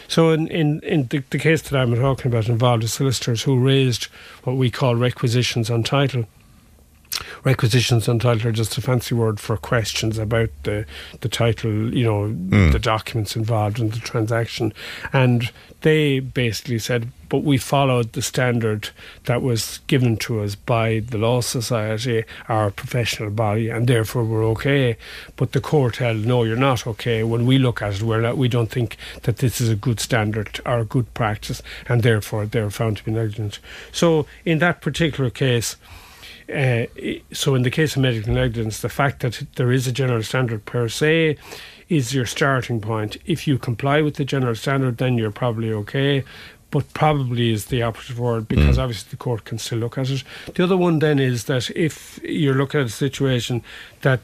So, 0.07 0.33
in 0.33 0.49
in, 0.49 0.81
in 0.81 1.07
the, 1.07 1.23
the 1.31 1.38
case 1.38 1.62
that 1.62 1.75
I'm 1.81 1.95
talking 1.95 2.31
about 2.31 2.50
involved 2.50 2.83
the 2.83 2.88
solicitors 2.88 3.45
who 3.45 3.59
raised 3.59 4.09
what 4.45 4.57
we 4.57 4.71
call 4.71 4.97
requisitions 4.97 5.71
on 5.71 5.83
title. 5.83 6.26
Requisitions 7.45 8.09
on 8.09 8.19
title 8.19 8.49
are 8.49 8.52
just 8.52 8.76
a 8.78 8.81
fancy 8.81 9.14
word 9.14 9.40
for 9.40 9.57
questions 9.57 10.19
about 10.19 10.50
the 10.62 10.87
the 11.21 11.28
title, 11.28 11.95
you 11.95 12.04
know, 12.04 12.28
hmm. 12.28 12.71
the 12.71 12.78
documents 12.78 13.37
involved 13.37 13.78
in 13.78 13.90
the 13.90 13.99
transaction, 13.99 14.73
and 15.12 15.50
they 15.83 16.21
basically 16.21 16.78
said, 16.78 17.09
but 17.28 17.42
we 17.42 17.59
followed 17.59 18.12
the 18.12 18.23
standard 18.23 18.90
that 19.25 19.42
was 19.42 19.81
given 19.87 20.16
to 20.19 20.40
us 20.42 20.54
by 20.54 21.00
the 21.00 21.19
Law 21.19 21.40
Society, 21.40 22.25
our 22.49 22.71
professional 22.71 23.31
body, 23.31 23.69
and 23.69 23.87
therefore 23.87 24.23
we're 24.23 24.45
okay. 24.49 24.97
But 25.37 25.52
the 25.52 25.61
court 25.61 25.97
held, 25.97 26.25
no, 26.25 26.45
you're 26.45 26.57
not 26.57 26.87
okay. 26.87 27.25
When 27.25 27.47
we 27.47 27.59
look 27.59 27.83
at 27.83 27.95
it, 27.95 28.02
we're 28.02 28.21
not, 28.21 28.37
we 28.37 28.49
don't 28.49 28.71
think 28.71 28.97
that 29.23 29.38
this 29.38 29.61
is 29.61 29.69
a 29.69 29.75
good 29.75 29.99
standard 29.99 30.61
or 30.64 30.81
a 30.81 30.85
good 30.85 31.12
practice, 31.14 31.62
and 31.88 32.02
therefore 32.02 32.47
they're 32.47 32.71
found 32.71 32.99
to 32.99 33.04
be 33.04 33.12
negligent. 33.12 33.59
So 33.90 34.26
in 34.45 34.59
that 34.59 34.81
particular 34.81 35.31
case, 35.31 35.76
uh, 36.52 36.87
so 37.32 37.54
in 37.54 37.62
the 37.62 37.71
case 37.71 37.97
of 37.97 38.02
medical 38.02 38.32
negligence, 38.32 38.80
the 38.80 38.88
fact 38.88 39.21
that 39.21 39.42
there 39.56 39.73
is 39.73 39.87
a 39.87 39.92
general 39.92 40.23
standard 40.23 40.64
per 40.64 40.88
se 40.88 41.37
is 41.88 42.14
your 42.14 42.26
starting 42.26 42.80
point. 42.80 43.16
If 43.26 43.47
you 43.47 43.59
comply 43.59 44.02
with 44.02 44.14
the 44.14 44.25
general 44.25 44.54
standard, 44.54 44.99
then 44.99 45.18
you're 45.18 45.30
probably 45.30 45.73
okay. 45.73 46.25
But 46.71 46.92
probably 46.94 47.52
is 47.52 47.66
the 47.66 47.82
operative 47.82 48.18
word 48.18 48.49
because 48.49 48.78
obviously 48.78 49.11
the 49.11 49.18
court 49.18 49.44
can 49.44 49.59
still 49.59 49.78
look 49.78 49.99
at 49.99 50.09
it. 50.09 50.25
The 50.54 50.64
other 50.64 50.76
one 50.76 51.00
then 51.00 51.18
is 51.18 51.44
that 51.44 51.68
if 51.71 52.18
you're 52.23 52.54
looking 52.54 52.80
at 52.80 52.87
a 52.87 52.90
situation 52.90 53.62
that, 54.00 54.21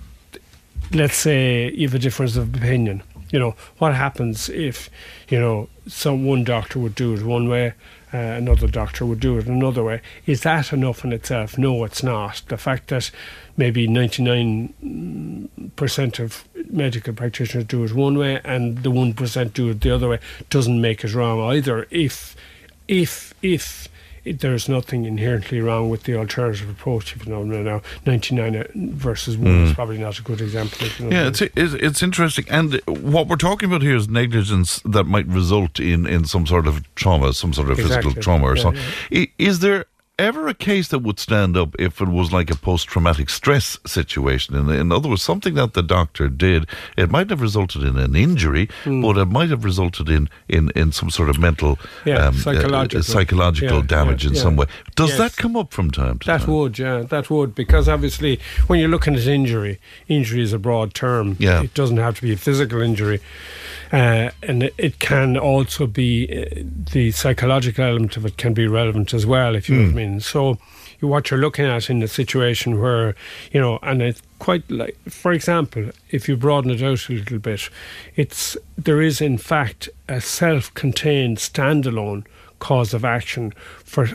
let's 0.93 1.17
say, 1.17 1.71
you 1.73 1.87
have 1.89 1.95
a 1.95 1.99
difference 1.99 2.37
of 2.37 2.55
opinion, 2.55 3.03
you 3.31 3.39
know, 3.39 3.55
what 3.77 3.95
happens 3.95 4.49
if, 4.49 4.89
you 5.29 5.39
know, 5.39 5.69
some 5.87 6.25
one 6.25 6.43
doctor 6.43 6.79
would 6.79 6.95
do 6.95 7.13
it 7.13 7.23
one 7.23 7.51
way, 7.51 7.75
uh, 8.13 8.17
another 8.17 8.67
doctor 8.67 9.05
would 9.05 9.21
do 9.21 9.37
it 9.39 9.47
another 9.47 9.85
way. 9.85 10.01
Is 10.27 10.43
that 10.43 10.73
enough 10.73 11.05
in 11.05 11.13
itself? 11.13 11.59
No, 11.59 11.85
it's 11.85 12.03
not. 12.03 12.43
The 12.49 12.57
fact 12.57 12.89
that 12.89 13.11
maybe 13.57 13.87
99% 13.87 16.19
of 16.19 16.49
medical 16.71 17.13
practitioners 17.13 17.65
do 17.65 17.85
it 17.85 17.93
one 17.93 18.17
way 18.17 18.41
and 18.45 18.79
the 18.79 18.91
1% 18.91 19.53
do 19.53 19.71
it 19.71 19.83
the 19.83 19.91
other 19.91 20.09
way 20.09 20.21
doesn't 20.49 20.81
make 20.81 21.05
it 21.05 21.15
wrong 21.15 21.41
either. 21.41 21.87
If, 21.91 22.35
if, 22.87 23.35
if 23.43 23.89
there's 24.33 24.69
nothing 24.69 25.05
inherently 25.05 25.61
wrong 25.61 25.91
with 25.91 26.03
the 26.05 26.17
alternative 26.17 26.69
approach. 26.69 27.15
If 27.17 27.27
you 27.27 27.33
know 27.35 27.43
now, 27.43 27.83
99 28.07 28.93
versus 28.95 29.37
one 29.37 29.65
is 29.67 29.75
probably 29.75 29.99
not 29.99 30.19
a 30.19 30.23
good 30.23 30.41
example. 30.41 30.87
You 30.99 31.05
know 31.05 31.11
Mm. 31.11 31.13
Yeah, 31.13 31.27
it's, 31.29 31.41
it's 31.43 31.75
it's 31.75 32.03
interesting, 32.03 32.45
and 32.49 32.81
what 32.87 33.27
we're 33.29 33.37
talking 33.37 33.69
about 33.69 33.83
here 33.83 33.97
is 33.97 34.09
negligence 34.09 34.81
that 34.85 35.05
might 35.05 35.27
result 35.27 35.81
in 35.81 36.07
in 36.07 36.25
some 36.25 36.47
sort 36.47 36.67
of 36.67 36.83
trauma, 36.95 37.33
some 37.33 37.53
sort 37.53 37.71
of 37.71 37.77
physical 37.77 38.13
trauma 38.15 38.45
or 38.47 38.57
Yeah, 38.57 38.63
something. 38.63 38.83
I- 39.13 39.29
Is 39.39 39.59
there 39.61 39.85
ever 40.19 40.49
a 40.49 40.55
case 40.55 40.89
that 40.89 40.99
would 41.01 41.19
stand 41.19 41.57
up 41.57 41.75
if 41.79 42.01
it 42.01 42.09
was 42.09 42.33
like 42.33 42.51
a 42.51 42.57
post-traumatic 42.57 43.31
stress 43.31 43.79
situation? 43.87 44.55
In, 44.57 44.69
in 44.71 44.93
other 44.93 45.09
words, 45.09 45.23
something 45.23 45.55
that 45.55 45.75
the 45.75 45.83
doctor 45.83 46.29
did, 46.29 46.67
it 46.97 47.11
might 47.11 47.31
have 47.31 47.41
resulted 47.41 47.83
in 47.85 47.97
an 47.97 48.17
injury, 48.17 48.69
Hmm. 48.85 49.03
but 49.03 49.17
it 49.17 49.27
might 49.27 49.51
have 49.51 49.65
resulted 49.65 50.09
in 50.09 50.29
in, 50.49 50.71
in 50.75 50.93
some 50.93 51.11
sort 51.11 51.29
of 51.31 51.39
mental, 51.39 51.79
Yeah, 52.05 52.29
uh, 52.29 52.33
psychological. 52.33 53.03
psychological 53.03 53.79
Yeah, 53.79 53.87
damage 53.87 54.25
yeah, 54.25 54.31
in 54.31 54.37
some 54.37 54.57
way. 54.57 54.67
Does 54.97 55.11
Yes. 55.11 55.19
that 55.19 55.37
come 55.37 55.57
up 55.57 55.73
from 55.73 55.91
time 55.91 56.19
to 56.21 56.27
That 56.27 56.39
time? 56.41 56.47
That 56.47 56.53
would, 56.53 56.79
yeah, 56.79 57.01
that 57.03 57.31
would, 57.31 57.55
because 57.55 57.89
obviously 57.89 58.41
when 58.67 58.81
you're 58.81 58.89
looking 58.89 59.15
at 59.15 59.27
injury, 59.27 59.79
injury 60.09 60.43
is 60.43 60.53
a 60.53 60.59
broad 60.59 60.95
term. 60.95 61.37
Yeah. 61.39 61.63
It 61.63 61.75
doesn't 61.75 61.99
have 61.99 62.17
to 62.17 62.23
be 62.23 62.33
a 62.33 62.37
physical 62.37 62.81
injury. 62.81 63.21
Uh, 63.93 64.31
and 64.43 64.71
it, 64.77 64.99
can 64.99 65.39
also 65.39 65.87
be, 65.87 66.29
uh, 66.31 66.63
the 66.93 67.11
psychological 67.11 67.85
element 67.85 68.17
of 68.19 68.27
it 68.27 68.37
can 68.37 68.53
be 68.53 68.67
relevant 68.67 69.15
as 69.15 69.25
well, 69.25 69.55
if 69.55 69.69
you 69.69 69.77
know 69.77 69.83
what 69.85 69.91
I 69.93 69.95
mean. 69.95 70.08
So 70.21 70.59
you- 71.01 71.09
what 71.09 71.31
you're 71.31 71.41
looking 71.41 71.65
at 71.67 71.89
in 71.91 72.03
a 72.03 72.09
situation 72.09 72.81
where, 72.81 73.15
you 73.53 73.61
know, 73.61 73.79
and 73.83 74.03
it's 74.03 74.23
quite 74.39 74.69
like, 74.71 74.97
for 75.09 75.33
example, 75.33 75.91
if 76.11 76.29
you 76.29 76.37
broaden 76.37 76.71
it 76.71 76.83
out 76.83 77.09
a 77.09 77.13
little 77.13 77.39
bit, 77.39 77.69
it's, 78.17 78.57
there 78.77 79.01
is 79.03 79.21
in 79.21 79.39
fact 79.39 79.89
a 80.09 80.21
self-contained 80.21 81.39
standalone 81.39 82.25
cause 82.59 82.93
of 82.93 83.05
action 83.05 83.53
for 83.85 84.07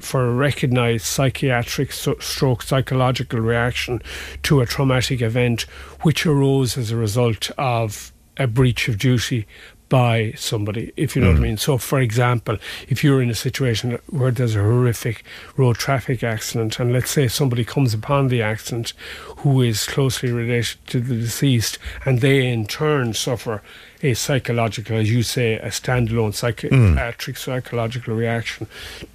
for 0.00 0.24
a 0.28 0.32
recognized 0.32 1.04
psychiatric 1.04 1.90
stroke 1.92 2.62
psychological 2.62 3.40
reaction 3.40 4.00
to 4.44 4.60
a 4.60 4.66
traumatic 4.66 5.20
event 5.20 5.62
which 6.02 6.24
arose 6.24 6.78
as 6.78 6.90
a 6.92 6.96
result 6.96 7.50
of 7.58 8.12
a 8.36 8.46
breach 8.46 8.88
of 8.88 8.98
duty 8.98 9.46
by 9.92 10.32
somebody, 10.38 10.90
if 10.96 11.14
you 11.14 11.20
know 11.20 11.28
what 11.28 11.34
I 11.34 11.36
hmm. 11.36 11.42
mean. 11.42 11.56
So, 11.58 11.76
for 11.76 12.00
example, 12.00 12.56
if 12.88 13.04
you're 13.04 13.20
in 13.20 13.28
a 13.28 13.34
situation 13.34 13.98
where 14.08 14.30
there's 14.30 14.56
a 14.56 14.62
horrific 14.62 15.22
road 15.58 15.76
traffic 15.76 16.24
accident, 16.24 16.80
and 16.80 16.94
let's 16.94 17.10
say 17.10 17.28
somebody 17.28 17.62
comes 17.62 17.92
upon 17.92 18.28
the 18.28 18.40
accident 18.40 18.94
who 19.40 19.60
is 19.60 19.84
closely 19.84 20.32
related 20.32 20.78
to 20.86 20.98
the 20.98 21.16
deceased, 21.16 21.78
and 22.06 22.22
they 22.22 22.48
in 22.48 22.66
turn 22.66 23.12
suffer 23.12 23.60
a 24.02 24.14
psychological, 24.14 24.96
as 24.96 25.10
you 25.10 25.22
say, 25.22 25.54
a 25.54 25.68
standalone 25.68 26.34
psychiatric 26.34 27.36
psychological 27.36 28.14
reaction 28.14 28.66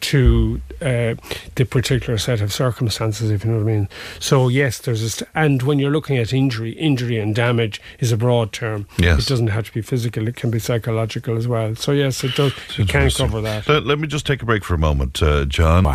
to 0.01 0.61
uh, 0.81 1.15
the 1.55 1.65
particular 1.69 2.17
set 2.17 2.41
of 2.41 2.53
circumstances, 2.53 3.29
if 3.29 3.43
you 3.43 3.51
know 3.51 3.57
what 3.57 3.69
I 3.69 3.73
mean. 3.75 3.89
So 4.19 4.47
yes, 4.47 4.79
there's 4.79 5.01
a 5.01 5.09
st- 5.09 5.29
and 5.35 5.61
when 5.63 5.79
you're 5.79 5.91
looking 5.91 6.17
at 6.17 6.33
injury, 6.33 6.71
injury 6.71 7.19
and 7.19 7.35
damage 7.35 7.81
is 7.99 8.11
a 8.11 8.17
broad 8.17 8.51
term. 8.53 8.87
Yes. 8.97 9.19
it 9.19 9.27
doesn't 9.27 9.47
have 9.47 9.65
to 9.65 9.73
be 9.73 9.81
physical; 9.81 10.27
it 10.27 10.35
can 10.35 10.51
be 10.51 10.59
psychological 10.59 11.37
as 11.37 11.47
well. 11.47 11.75
So 11.75 11.91
yes, 11.91 12.23
it 12.23 12.35
does. 12.35 12.53
It 12.77 12.87
can 12.87 13.09
cover 13.11 13.41
that. 13.41 13.67
Let, 13.67 13.85
let 13.85 13.99
me 13.99 14.07
just 14.07 14.25
take 14.25 14.41
a 14.41 14.45
break 14.45 14.63
for 14.63 14.73
a 14.73 14.79
moment, 14.79 15.21
uh, 15.21 15.45
John. 15.45 15.85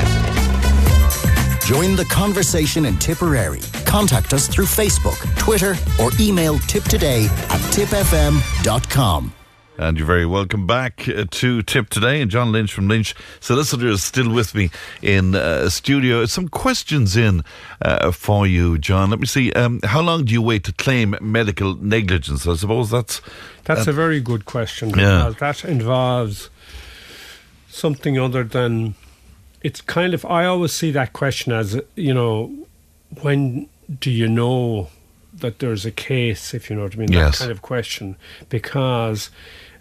Join 1.67 1.95
the 1.95 2.05
conversation 2.05 2.85
in 2.87 2.97
Tipperary. 2.99 3.61
Contact 3.87 4.33
us 4.33 4.49
through 4.49 4.65
Facebook, 4.65 5.19
Twitter, 5.39 5.75
or 6.03 6.11
email 6.19 6.57
tiptoday 6.59 7.27
at 7.29 7.61
tippfm.com. 7.73 9.33
And 9.79 9.97
you're 9.97 10.07
very 10.07 10.27
welcome 10.27 10.67
back 10.67 11.09
uh, 11.09 11.25
to 11.31 11.63
Tipp 11.63 11.89
Today. 11.89 12.21
And 12.21 12.31
John 12.31 12.51
Lynch 12.53 12.73
from 12.73 12.89
Lynch 12.89 13.15
Solicitor 13.41 13.87
is 13.89 14.03
still 14.03 14.31
with 14.31 14.55
me 14.55 14.71
in 15.01 15.35
uh, 15.35 15.69
studio. 15.71 16.27
Some 16.27 16.49
questions 16.49 17.17
in 17.17 17.43
uh, 17.81 18.11
for 18.11 18.47
you, 18.47 18.77
John. 18.77 19.11
Let 19.11 19.21
me 19.21 19.27
see. 19.27 19.51
Um, 19.53 19.81
how 19.85 20.01
long 20.03 20.25
do 20.25 20.33
you 20.33 20.43
wait 20.43 20.65
to 20.65 20.73
claim 20.73 21.17
medical 21.21 21.75
negligence? 21.77 22.47
I 22.47 22.57
suppose 22.57 22.91
that's. 22.91 23.21
That's 23.65 23.87
a 23.87 23.93
very 23.93 24.21
good 24.21 24.45
question 24.45 24.91
Yeah. 24.91 25.29
because 25.29 25.37
that 25.63 25.65
involves 25.71 26.51
something 27.69 28.19
other 28.19 28.45
than 28.45 28.95
it's 29.63 29.81
kind 29.81 30.15
of 30.15 30.25
I 30.25 30.45
always 30.45 30.73
see 30.73 30.91
that 30.93 31.13
question 31.13 31.53
as 31.53 31.81
you 31.95 32.15
know 32.15 32.53
when 33.21 33.69
do 34.01 34.11
you 34.11 34.29
know 34.29 34.89
that 35.35 35.59
there's 35.59 35.85
a 35.85 35.91
case 35.91 36.55
if 36.55 36.69
you 36.69 36.77
know 36.77 36.83
what 36.83 36.95
I 36.95 36.99
mean? 36.99 37.13
Yes. 37.13 37.39
that 37.39 37.45
kind 37.45 37.51
of 37.51 37.63
question. 37.63 38.17
Because 38.49 39.31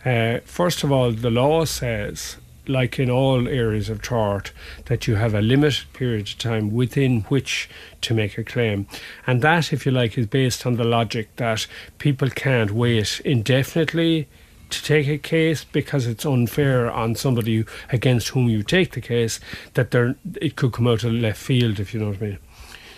uh, 0.06 0.40
first 0.46 0.84
of 0.84 0.92
all 0.92 1.12
the 1.12 1.30
law 1.30 1.66
says 1.66 2.38
like 2.68 3.00
in 3.00 3.10
all 3.10 3.48
areas 3.48 3.90
of 3.90 4.02
tort 4.02 4.52
that 4.86 5.08
you 5.08 5.16
have 5.16 5.34
a 5.34 5.42
limited 5.42 5.92
period 5.94 6.28
of 6.28 6.38
time 6.38 6.72
within 6.72 7.22
which 7.24 7.70
to 8.02 8.14
make 8.14 8.38
a 8.38 8.44
claim. 8.44 8.88
And 9.26 9.42
that 9.42 9.74
if 9.74 9.86
you 9.86 9.92
like 9.92 10.18
is 10.18 10.28
based 10.28 10.66
on 10.66 10.76
the 10.76 10.84
logic 10.84 11.36
that 11.38 11.66
people 11.98 12.30
can't 12.30 12.72
wait 12.72 13.20
indefinitely 13.26 14.28
to 14.72 14.84
take 14.84 15.08
a 15.08 15.18
case 15.18 15.64
because 15.64 16.08
it's 16.08 16.26
unfair 16.26 16.90
on 16.92 17.16
somebody 17.16 17.58
who- 17.58 17.66
against 17.92 18.30
whom 18.30 18.50
you 18.50 18.64
take 18.64 18.92
the 18.92 19.02
case 19.02 19.40
that 19.74 19.92
there 19.92 20.16
it 20.42 20.56
could 20.56 20.74
come 20.74 20.88
out 20.88 21.04
of 21.04 21.14
left 21.14 21.40
field 21.40 21.80
if 21.80 21.94
you 21.94 22.00
know 22.00 22.10
what 22.10 22.22
I 22.22 22.26
mean. 22.26 22.38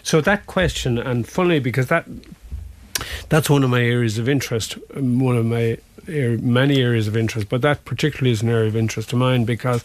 So 0.04 0.22
that 0.22 0.46
question, 0.48 0.98
and 0.98 1.28
funny 1.28 1.60
because 1.60 1.88
that 1.88 2.06
that's 3.30 3.50
one 3.50 3.64
of 3.64 3.70
my 3.70 3.82
areas 3.82 4.18
of 4.18 4.30
interest, 4.30 4.78
um, 4.96 5.20
one 5.20 5.36
of 5.38 5.46
my 5.46 5.78
many 6.06 6.82
areas 6.82 7.08
of 7.08 7.16
interest, 7.16 7.48
but 7.48 7.62
that 7.62 7.86
particularly 7.86 8.32
is 8.32 8.42
an 8.42 8.50
area 8.50 8.68
of 8.68 8.76
interest 8.76 9.14
of 9.14 9.20
mine 9.20 9.46
because 9.46 9.82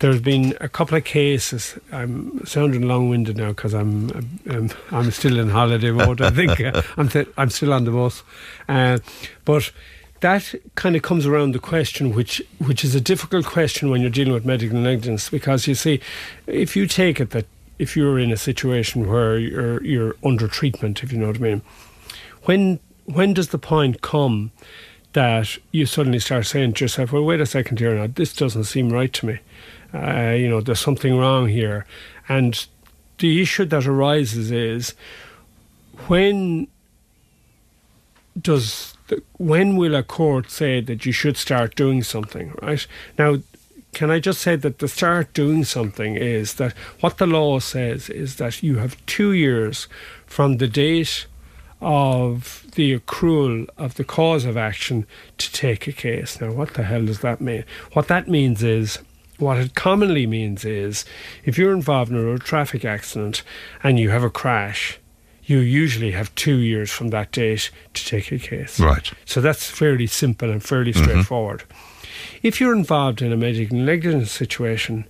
there's 0.00 0.20
been 0.20 0.54
a 0.60 0.68
couple 0.68 0.94
of 0.98 1.04
cases. 1.04 1.78
I'm 1.90 2.44
sounding 2.44 2.82
long-winded 2.86 3.38
now 3.38 3.48
because 3.48 3.72
I'm, 3.72 4.10
I'm 4.50 4.70
I'm 4.90 5.10
still 5.10 5.38
in 5.38 5.48
holiday 5.48 5.90
mode. 5.90 6.20
I 6.20 6.30
think 6.30 6.60
I'm 6.98 7.08
th- 7.08 7.28
I'm 7.38 7.48
still 7.48 7.72
on 7.72 7.84
the 7.84 7.90
bus, 7.92 8.22
uh, 8.68 8.98
but 9.46 9.72
that 10.24 10.54
kind 10.74 10.96
of 10.96 11.02
comes 11.02 11.26
around 11.26 11.52
the 11.52 11.58
question, 11.58 12.14
which 12.14 12.40
which 12.56 12.82
is 12.82 12.94
a 12.94 13.00
difficult 13.00 13.44
question 13.44 13.90
when 13.90 14.00
you're 14.00 14.08
dealing 14.08 14.32
with 14.32 14.46
medical 14.46 14.78
negligence, 14.78 15.28
because 15.28 15.66
you 15.68 15.74
see, 15.74 16.00
if 16.46 16.74
you 16.74 16.86
take 16.86 17.20
it 17.20 17.28
that 17.32 17.44
if 17.78 17.94
you're 17.94 18.18
in 18.18 18.32
a 18.32 18.36
situation 18.38 19.06
where 19.06 19.38
you're 19.38 19.84
you're 19.84 20.16
under 20.24 20.48
treatment, 20.48 21.02
if 21.02 21.12
you 21.12 21.18
know 21.18 21.26
what 21.26 21.36
I 21.36 21.40
mean, 21.40 21.62
when 22.44 22.80
when 23.04 23.34
does 23.34 23.48
the 23.48 23.58
point 23.58 24.00
come 24.00 24.50
that 25.12 25.58
you 25.72 25.84
suddenly 25.84 26.20
start 26.20 26.46
saying 26.46 26.72
to 26.72 26.84
yourself, 26.84 27.12
"Well, 27.12 27.22
wait 27.22 27.42
a 27.42 27.46
second 27.46 27.78
here 27.78 27.94
now. 27.94 28.06
This 28.06 28.34
doesn't 28.34 28.64
seem 28.64 28.88
right 28.88 29.12
to 29.12 29.26
me. 29.26 29.40
Uh, 29.92 30.30
you 30.30 30.48
know, 30.48 30.62
there's 30.62 30.80
something 30.80 31.18
wrong 31.18 31.48
here." 31.48 31.84
And 32.30 32.66
the 33.18 33.42
issue 33.42 33.66
that 33.66 33.86
arises 33.86 34.50
is 34.50 34.94
when 36.08 36.68
does 38.40 38.93
when 39.36 39.76
will 39.76 39.94
a 39.94 40.02
court 40.02 40.50
say 40.50 40.80
that 40.80 41.04
you 41.04 41.12
should 41.12 41.36
start 41.36 41.76
doing 41.76 42.02
something? 42.02 42.54
Right 42.62 42.86
now, 43.18 43.38
can 43.92 44.10
I 44.10 44.18
just 44.18 44.40
say 44.40 44.56
that 44.56 44.78
to 44.80 44.88
start 44.88 45.32
doing 45.34 45.64
something 45.64 46.16
is 46.16 46.54
that 46.54 46.72
what 47.00 47.18
the 47.18 47.26
law 47.26 47.60
says 47.60 48.08
is 48.08 48.36
that 48.36 48.62
you 48.62 48.78
have 48.78 49.04
two 49.06 49.32
years 49.32 49.86
from 50.26 50.56
the 50.56 50.66
date 50.66 51.26
of 51.80 52.64
the 52.74 52.98
accrual 52.98 53.68
of 53.76 53.94
the 53.94 54.04
cause 54.04 54.44
of 54.44 54.56
action 54.56 55.06
to 55.38 55.52
take 55.52 55.86
a 55.86 55.92
case. 55.92 56.40
Now, 56.40 56.50
what 56.52 56.74
the 56.74 56.82
hell 56.82 57.04
does 57.04 57.20
that 57.20 57.40
mean? 57.40 57.64
What 57.92 58.08
that 58.08 58.26
means 58.26 58.62
is 58.62 58.98
what 59.38 59.58
it 59.58 59.74
commonly 59.74 60.26
means 60.26 60.64
is 60.64 61.04
if 61.44 61.58
you're 61.58 61.74
involved 61.74 62.10
in 62.10 62.16
a 62.16 62.22
road 62.22 62.42
traffic 62.42 62.84
accident 62.84 63.42
and 63.82 63.98
you 63.98 64.10
have 64.10 64.24
a 64.24 64.30
crash, 64.30 64.98
you 65.46 65.58
usually 65.58 66.12
have 66.12 66.34
two 66.34 66.56
years 66.56 66.90
from 66.90 67.08
that 67.08 67.32
date 67.32 67.70
to 67.94 68.04
take 68.04 68.32
a 68.32 68.38
case. 68.38 68.80
Right. 68.80 69.10
So 69.24 69.40
that's 69.40 69.68
fairly 69.68 70.06
simple 70.06 70.50
and 70.50 70.62
fairly 70.62 70.92
mm-hmm. 70.92 71.04
straightforward. 71.04 71.64
If 72.42 72.60
you're 72.60 72.74
involved 72.74 73.22
in 73.22 73.32
a 73.32 73.36
medical 73.36 73.76
negligence 73.76 74.30
situation, 74.30 75.06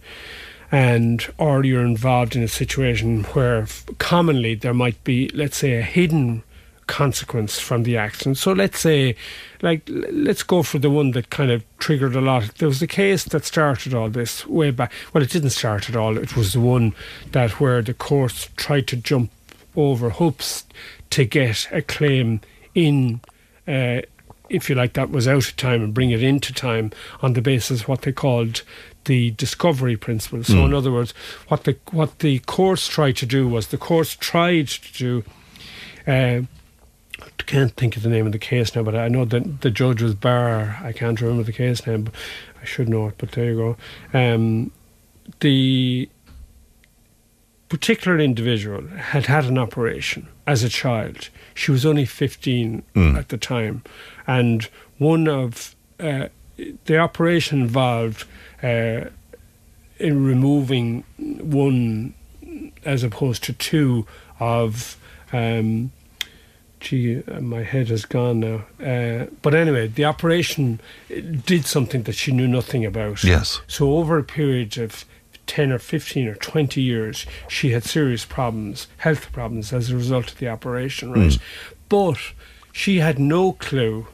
and 0.72 1.32
or 1.38 1.64
you're 1.64 1.84
involved 1.84 2.34
in 2.34 2.42
a 2.42 2.48
situation 2.48 3.22
where 3.24 3.62
f- 3.62 3.86
commonly 3.98 4.54
there 4.54 4.74
might 4.74 5.02
be, 5.04 5.28
let's 5.34 5.58
say, 5.58 5.78
a 5.78 5.82
hidden 5.82 6.42
consequence 6.86 7.58
from 7.58 7.84
the 7.84 7.96
accident. 7.96 8.38
So 8.38 8.52
let's 8.52 8.78
say, 8.78 9.14
like, 9.62 9.82
let's 9.88 10.42
go 10.42 10.62
for 10.62 10.78
the 10.78 10.90
one 10.90 11.12
that 11.12 11.30
kind 11.30 11.50
of 11.50 11.64
triggered 11.78 12.16
a 12.16 12.20
lot. 12.20 12.56
There 12.58 12.68
was 12.68 12.82
a 12.82 12.86
case 12.86 13.24
that 13.24 13.44
started 13.44 13.94
all 13.94 14.10
this 14.10 14.46
way 14.46 14.70
back. 14.70 14.92
Well, 15.12 15.22
it 15.22 15.30
didn't 15.30 15.50
start 15.50 15.88
at 15.88 15.96
all. 15.96 16.18
It 16.18 16.36
was 16.36 16.52
the 16.52 16.60
one 16.60 16.94
that 17.32 17.60
where 17.60 17.80
the 17.80 17.94
courts 17.94 18.50
tried 18.56 18.86
to 18.88 18.96
jump 18.96 19.30
over 19.76 20.10
hoops 20.10 20.64
to 21.10 21.24
get 21.24 21.68
a 21.72 21.82
claim 21.82 22.40
in. 22.74 23.20
Uh, 23.66 24.02
if 24.50 24.68
you 24.68 24.74
like, 24.74 24.92
that 24.92 25.10
was 25.10 25.26
out 25.26 25.48
of 25.48 25.56
time 25.56 25.82
and 25.82 25.94
bring 25.94 26.10
it 26.10 26.22
into 26.22 26.52
time 26.52 26.92
on 27.22 27.32
the 27.32 27.40
basis 27.40 27.82
of 27.82 27.88
what 27.88 28.02
they 28.02 28.12
called 28.12 28.62
the 29.04 29.30
discovery 29.32 29.96
principle. 29.96 30.44
So, 30.44 30.64
in 30.64 30.74
other 30.74 30.92
words, 30.92 31.12
what 31.48 31.64
the 31.64 31.76
what 31.90 32.18
the 32.20 32.40
courts 32.40 32.86
tried 32.86 33.16
to 33.16 33.26
do 33.26 33.48
was 33.48 33.68
the 33.68 33.78
courts 33.78 34.16
tried 34.16 34.68
to 34.68 34.92
do. 34.92 35.24
Uh, 36.06 36.42
I 37.22 37.28
can't 37.46 37.74
think 37.76 37.96
of 37.96 38.02
the 38.02 38.08
name 38.08 38.26
of 38.26 38.32
the 38.32 38.38
case 38.38 38.74
now, 38.74 38.82
but 38.82 38.94
I 38.94 39.08
know 39.08 39.24
that 39.24 39.60
the 39.60 39.70
judge 39.70 40.02
was 40.02 40.14
Barr. 40.14 40.78
I 40.82 40.92
can't 40.92 41.20
remember 41.20 41.44
the 41.44 41.52
case 41.52 41.86
name. 41.86 42.04
But 42.04 42.14
I 42.60 42.64
should 42.64 42.88
know 42.88 43.08
it, 43.08 43.14
but 43.18 43.32
there 43.32 43.44
you 43.44 43.56
go. 43.56 44.18
Um, 44.18 44.70
the 45.40 46.08
particular 47.74 48.20
individual 48.20 48.86
had 48.86 49.26
had 49.26 49.46
an 49.46 49.58
operation 49.58 50.28
as 50.46 50.62
a 50.62 50.68
child. 50.68 51.28
She 51.54 51.72
was 51.72 51.84
only 51.84 52.04
15 52.04 52.84
at 53.16 53.30
the 53.30 53.36
time. 53.36 53.82
And 54.28 54.68
one 54.98 55.26
of 55.26 55.74
uh, 55.98 56.28
the 56.84 56.98
operation 56.98 57.62
involved 57.62 58.28
uh, 58.62 59.06
in 59.98 60.24
removing 60.24 61.02
one 61.18 62.14
as 62.84 63.02
opposed 63.02 63.42
to 63.44 63.52
two 63.52 64.06
of. 64.38 64.96
Um, 65.32 65.90
gee, 66.78 67.24
uh, 67.26 67.40
my 67.40 67.64
head 67.64 67.88
has 67.88 68.04
gone 68.04 68.38
now. 68.38 68.66
Uh, 68.78 69.26
but 69.42 69.52
anyway, 69.52 69.88
the 69.88 70.04
operation 70.04 70.78
did 71.44 71.66
something 71.66 72.04
that 72.04 72.14
she 72.14 72.30
knew 72.30 72.46
nothing 72.46 72.84
about. 72.84 73.24
Yes. 73.24 73.62
So 73.66 73.96
over 73.96 74.16
a 74.16 74.22
period 74.22 74.78
of 74.78 75.04
10 75.46 75.72
or 75.72 75.78
15 75.78 76.28
or 76.28 76.34
20 76.34 76.80
years, 76.80 77.26
she 77.48 77.70
had 77.70 77.84
serious 77.84 78.24
problems, 78.24 78.88
health 78.98 79.32
problems 79.32 79.72
as 79.72 79.90
a 79.90 79.96
result 79.96 80.32
of 80.32 80.38
the 80.38 80.48
operation, 80.48 81.12
right? 81.12 81.34
Hmm. 81.34 81.40
But 81.88 82.18
she 82.72 82.98
had 82.98 83.18
no 83.18 83.52
clue 83.52 84.06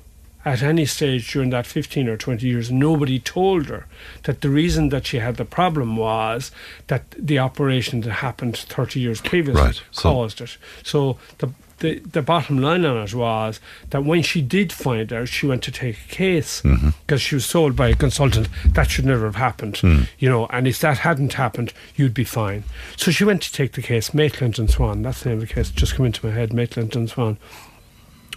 at 0.44 0.62
any 0.62 0.86
stage 0.86 1.30
during 1.32 1.50
that 1.50 1.66
15 1.66 2.08
or 2.08 2.16
20 2.16 2.46
years, 2.46 2.70
nobody 2.70 3.18
told 3.18 3.66
her 3.66 3.86
that 4.22 4.40
the 4.40 4.48
reason 4.48 4.88
that 4.88 5.06
she 5.06 5.18
had 5.18 5.36
the 5.36 5.44
problem 5.44 5.96
was 5.96 6.50
that 6.86 7.10
the 7.10 7.38
operation 7.38 8.00
that 8.00 8.10
happened 8.10 8.56
30 8.56 9.00
years 9.00 9.20
previously 9.20 9.62
Right, 9.62 9.82
so- 9.90 10.02
caused 10.02 10.40
it. 10.40 10.56
So 10.82 11.18
the 11.38 11.50
the, 11.80 11.98
the 11.98 12.22
bottom 12.22 12.58
line 12.58 12.84
on 12.84 12.96
it 12.96 13.14
was 13.14 13.60
that 13.90 14.04
when 14.04 14.22
she 14.22 14.40
did 14.40 14.72
find 14.72 15.12
out, 15.12 15.28
she 15.28 15.46
went 15.46 15.62
to 15.64 15.72
take 15.72 15.96
a 15.96 16.14
case 16.14 16.62
because 16.62 17.20
she 17.20 17.34
was 17.34 17.48
told 17.48 17.74
by 17.74 17.88
a 17.88 17.94
consultant 17.94 18.48
that 18.66 18.90
should 18.90 19.04
never 19.04 19.24
have 19.24 19.36
happened, 19.36 19.82
you 20.18 20.28
know, 20.28 20.46
and 20.46 20.68
if 20.68 20.78
that 20.80 20.98
hadn't 20.98 21.34
happened, 21.34 21.72
you'd 21.96 22.14
be 22.14 22.24
fine. 22.24 22.64
So 22.96 23.10
she 23.10 23.24
went 23.24 23.42
to 23.42 23.52
take 23.52 23.72
the 23.72 23.82
case, 23.82 24.14
Maitland 24.14 24.58
and 24.58 24.70
Swan. 24.70 25.02
That's 25.02 25.22
the 25.22 25.30
name 25.30 25.42
of 25.42 25.48
the 25.48 25.54
case. 25.54 25.70
Just 25.70 25.94
come 25.94 26.06
into 26.06 26.24
my 26.26 26.32
head, 26.32 26.52
Maitland 26.52 26.94
and 26.96 27.08
Swan. 27.08 27.38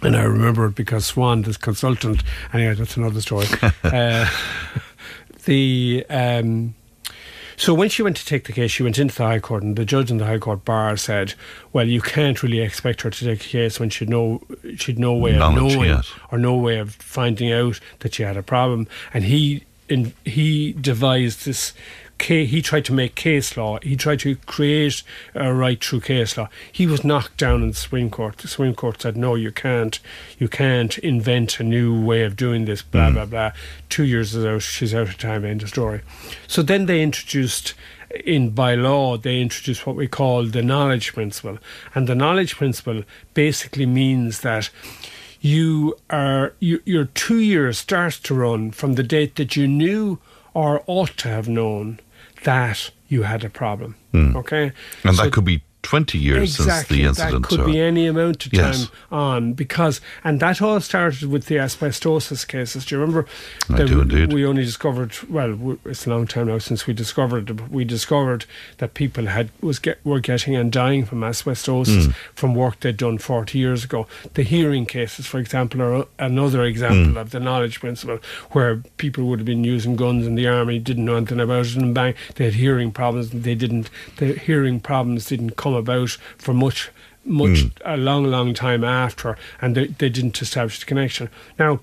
And 0.02 0.16
I 0.16 0.22
remember 0.22 0.66
it 0.66 0.74
because 0.74 1.06
Swan, 1.06 1.42
this 1.42 1.56
consultant, 1.56 2.22
anyway, 2.52 2.74
that's 2.74 2.96
another 2.96 3.20
story. 3.20 3.46
uh, 3.84 4.28
the 5.44 6.04
um, 6.10 6.74
so 7.56 7.74
when 7.74 7.88
she 7.88 8.02
went 8.02 8.16
to 8.16 8.24
take 8.24 8.44
the 8.44 8.52
case, 8.52 8.70
she 8.70 8.82
went 8.82 8.98
into 8.98 9.14
the 9.14 9.24
High 9.24 9.38
Court, 9.38 9.62
and 9.62 9.76
the 9.76 9.84
judge 9.84 10.10
in 10.10 10.18
the 10.18 10.26
High 10.26 10.38
Court 10.38 10.64
Barr 10.64 10.96
said, 10.96 11.34
"Well, 11.72 11.86
you 11.86 12.00
can't 12.00 12.42
really 12.42 12.60
expect 12.60 13.02
her 13.02 13.10
to 13.10 13.24
take 13.24 13.44
a 13.44 13.48
case 13.48 13.78
when 13.78 13.90
she'd 13.90 14.08
no 14.08 14.42
she'd 14.76 14.98
no 14.98 15.14
way 15.14 15.38
of 15.38 15.54
knowing 15.54 15.90
yes. 15.90 16.10
or 16.30 16.38
no 16.38 16.56
way 16.56 16.78
of 16.78 16.94
finding 16.94 17.52
out 17.52 17.80
that 18.00 18.14
she 18.14 18.22
had 18.22 18.36
a 18.36 18.42
problem." 18.42 18.86
And 19.12 19.24
he 19.24 19.64
in, 19.88 20.12
he 20.24 20.72
devised 20.72 21.44
this. 21.46 21.72
He 22.20 22.62
tried 22.62 22.84
to 22.86 22.92
make 22.92 23.14
case 23.14 23.56
law. 23.56 23.78
He 23.82 23.96
tried 23.96 24.20
to 24.20 24.36
create 24.36 25.02
a 25.34 25.52
right 25.52 25.82
through 25.82 26.00
case 26.00 26.36
law. 26.38 26.48
He 26.72 26.86
was 26.86 27.04
knocked 27.04 27.36
down 27.36 27.62
in 27.62 27.68
the 27.68 27.74
Supreme 27.74 28.08
Court. 28.08 28.38
The 28.38 28.48
Supreme 28.48 28.74
Court 28.74 29.02
said, 29.02 29.16
"No, 29.16 29.34
you 29.34 29.52
can't. 29.52 29.98
You 30.38 30.48
can't 30.48 30.96
invent 30.98 31.60
a 31.60 31.64
new 31.64 32.00
way 32.00 32.22
of 32.22 32.36
doing 32.36 32.64
this." 32.64 32.82
Blah 32.82 33.10
mm. 33.10 33.14
blah 33.14 33.26
blah. 33.26 33.52
Two 33.88 34.04
years 34.04 34.34
is 34.34 34.44
out. 34.44 34.62
She's 34.62 34.94
out 34.94 35.08
of 35.08 35.18
time. 35.18 35.44
End 35.44 35.62
of 35.62 35.68
story. 35.68 36.00
So 36.46 36.62
then 36.62 36.86
they 36.86 37.02
introduced 37.02 37.74
in 38.24 38.50
by 38.50 38.76
law 38.76 39.16
they 39.16 39.40
introduced 39.40 39.86
what 39.86 39.96
we 39.96 40.06
call 40.06 40.44
the 40.44 40.62
knowledge 40.62 41.12
principle 41.14 41.58
and 41.96 42.06
the 42.06 42.14
knowledge 42.14 42.54
principle 42.54 43.02
basically 43.34 43.86
means 43.86 44.42
that 44.42 44.70
you 45.40 45.94
are 46.08 46.54
you, 46.58 46.80
your 46.84 47.04
two 47.04 47.40
years 47.40 47.76
starts 47.76 48.18
to 48.18 48.34
run 48.34 48.70
from 48.70 48.94
the 48.94 49.02
date 49.02 49.36
that 49.36 49.56
you 49.56 49.66
knew 49.66 50.18
or 50.54 50.82
ought 50.86 51.16
to 51.18 51.28
have 51.28 51.48
known 51.48 52.00
that 52.44 52.90
you 53.08 53.22
had 53.22 53.44
a 53.44 53.50
problem 53.50 53.96
hmm. 54.12 54.36
okay? 54.36 54.72
And 55.02 55.16
So 55.16 55.24
that 55.24 55.32
could 55.32 55.44
be 55.44 55.62
20 55.84 56.18
years 56.18 56.56
exactly, 56.58 56.74
since 56.74 56.88
the 56.88 57.08
incident. 57.08 57.42
That 57.42 57.48
could 57.48 57.60
or- 57.60 57.66
be 57.66 57.78
any 57.80 58.06
amount 58.06 58.46
of 58.46 58.52
time 58.52 58.60
Yes. 58.72 58.88
on 59.12 59.52
because, 59.52 60.00
and 60.24 60.40
that 60.40 60.60
all 60.60 60.80
started 60.80 61.28
with 61.28 61.46
the 61.46 61.56
asbestosis 61.56 62.46
cases. 62.46 62.84
Do 62.84 62.94
you 62.94 63.00
remember? 63.00 63.26
I 63.70 63.84
do 63.84 64.00
indeed. 64.00 64.32
We 64.32 64.44
only 64.44 64.64
discovered. 64.64 65.12
Well, 65.28 65.78
it's 65.84 66.06
a 66.06 66.10
long 66.10 66.26
time 66.26 66.48
now 66.48 66.58
since 66.58 66.86
we 66.86 66.94
discovered 66.94 67.50
it. 67.50 67.54
But 67.56 67.70
we 67.70 67.84
discovered 67.84 68.46
that 68.78 68.94
people 68.94 69.26
had 69.26 69.50
was 69.60 69.78
get 69.78 69.98
were 70.04 70.20
getting 70.20 70.56
and 70.56 70.72
dying 70.72 71.04
from 71.04 71.20
asbestosis 71.20 72.06
Hmm. 72.06 72.10
from 72.34 72.54
work 72.54 72.80
they'd 72.80 72.96
done 72.96 73.18
forty 73.18 73.58
years 73.58 73.84
ago. 73.84 74.06
The 74.34 74.42
hearing 74.42 74.86
cases, 74.86 75.26
for 75.26 75.38
example, 75.38 75.82
are 75.82 76.06
another 76.18 76.64
example 76.64 77.12
Hmm. 77.12 77.16
of 77.18 77.30
the 77.30 77.40
knowledge 77.40 77.80
principle, 77.80 78.18
where 78.52 78.76
people 78.96 79.24
would 79.24 79.38
have 79.40 79.46
been 79.46 79.64
using 79.64 79.96
guns 79.96 80.26
in 80.26 80.34
the 80.34 80.46
army, 80.46 80.78
didn't 80.78 81.04
know 81.04 81.16
anything 81.16 81.40
about 81.40 81.66
it, 81.66 81.76
and 81.76 81.94
bang, 81.94 82.14
they 82.36 82.44
had 82.46 82.54
hearing 82.54 82.90
problems. 82.90 83.32
And 83.32 83.44
they 83.44 83.54
didn't. 83.54 83.90
The 84.16 84.32
hearing 84.34 84.80
problems 84.80 85.26
didn't 85.26 85.56
come 85.56 85.73
about 85.74 86.10
for 86.38 86.54
much, 86.54 86.90
much 87.24 87.62
hmm. 87.62 87.68
a 87.84 87.96
long, 87.96 88.24
long 88.24 88.54
time 88.54 88.84
after, 88.84 89.36
and 89.60 89.74
they, 89.74 89.86
they 89.86 90.08
didn't 90.08 90.40
establish 90.40 90.80
the 90.80 90.86
connection. 90.86 91.28
Now, 91.58 91.80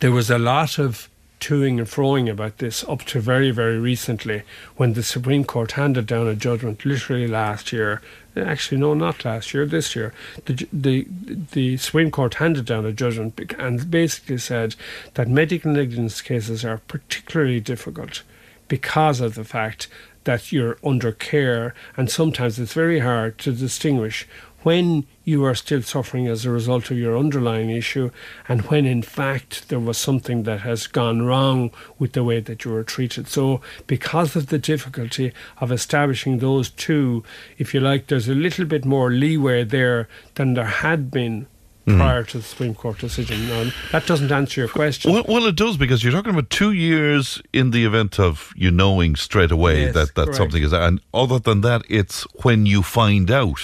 there 0.00 0.12
was 0.12 0.30
a 0.30 0.38
lot 0.38 0.78
of 0.78 1.08
toing 1.40 1.78
and 1.78 1.86
froing 1.86 2.30
about 2.30 2.58
this 2.58 2.84
up 2.88 3.02
to 3.04 3.20
very, 3.20 3.50
very 3.50 3.78
recently 3.78 4.42
when 4.76 4.94
the 4.94 5.02
Supreme 5.02 5.44
Court 5.44 5.72
handed 5.72 6.06
down 6.06 6.26
a 6.26 6.34
judgment 6.34 6.84
literally 6.84 7.26
last 7.26 7.72
year. 7.72 8.02
Actually, 8.36 8.80
no, 8.80 8.94
not 8.94 9.24
last 9.24 9.52
year, 9.52 9.66
this 9.66 9.96
year. 9.96 10.12
The, 10.44 10.68
the, 10.72 11.06
the 11.52 11.76
Supreme 11.76 12.10
Court 12.10 12.34
handed 12.34 12.66
down 12.66 12.86
a 12.86 12.92
judgment 12.92 13.38
and 13.58 13.90
basically 13.90 14.38
said 14.38 14.76
that 15.14 15.28
medical 15.28 15.72
negligence 15.72 16.20
cases 16.20 16.64
are 16.64 16.78
particularly 16.88 17.60
difficult 17.60 18.22
because 18.68 19.20
of 19.20 19.34
the 19.34 19.44
fact 19.44 19.88
that 20.28 20.52
you're 20.52 20.76
under 20.84 21.10
care 21.10 21.74
and 21.96 22.10
sometimes 22.10 22.58
it's 22.58 22.74
very 22.74 22.98
hard 22.98 23.38
to 23.38 23.50
distinguish 23.50 24.28
when 24.62 25.06
you 25.24 25.42
are 25.42 25.54
still 25.54 25.80
suffering 25.80 26.26
as 26.26 26.44
a 26.44 26.50
result 26.50 26.90
of 26.90 26.98
your 26.98 27.16
underlying 27.16 27.70
issue 27.70 28.10
and 28.46 28.60
when 28.66 28.84
in 28.84 29.00
fact 29.00 29.70
there 29.70 29.80
was 29.80 29.96
something 29.96 30.42
that 30.42 30.60
has 30.60 30.86
gone 30.86 31.22
wrong 31.22 31.70
with 31.98 32.12
the 32.12 32.22
way 32.22 32.40
that 32.40 32.62
you 32.62 32.70
were 32.70 32.84
treated. 32.84 33.26
So, 33.26 33.62
because 33.86 34.36
of 34.36 34.48
the 34.48 34.58
difficulty 34.58 35.32
of 35.62 35.72
establishing 35.72 36.38
those 36.38 36.68
two, 36.68 37.24
if 37.56 37.72
you 37.72 37.80
like, 37.80 38.08
there's 38.08 38.28
a 38.28 38.34
little 38.34 38.66
bit 38.66 38.84
more 38.84 39.10
leeway 39.10 39.64
there 39.64 40.10
than 40.34 40.52
there 40.52 40.74
had 40.84 41.10
been 41.10 41.46
Mm-hmm. 41.88 42.00
prior 42.00 42.24
to 42.24 42.38
the 42.38 42.44
Supreme 42.44 42.74
Court 42.74 42.98
decision. 42.98 43.48
Now, 43.48 43.70
that 43.92 44.06
doesn't 44.06 44.30
answer 44.30 44.60
your 44.60 44.68
question. 44.68 45.12
Well, 45.12 45.24
well, 45.28 45.46
it 45.46 45.56
does 45.56 45.76
because 45.76 46.02
you're 46.04 46.12
talking 46.12 46.32
about 46.32 46.50
two 46.50 46.72
years 46.72 47.40
in 47.52 47.70
the 47.70 47.84
event 47.84 48.18
of 48.20 48.52
you 48.56 48.70
knowing 48.70 49.16
straight 49.16 49.50
away 49.50 49.82
Yes, 49.82 49.94
that, 49.94 50.14
that 50.14 50.24
correct. 50.26 50.36
something 50.36 50.62
is, 50.62 50.72
and 50.72 51.00
other 51.14 51.38
than 51.38 51.62
that, 51.62 51.82
it's 51.88 52.22
when 52.44 52.66
you 52.66 52.82
find 52.82 53.30
out 53.30 53.60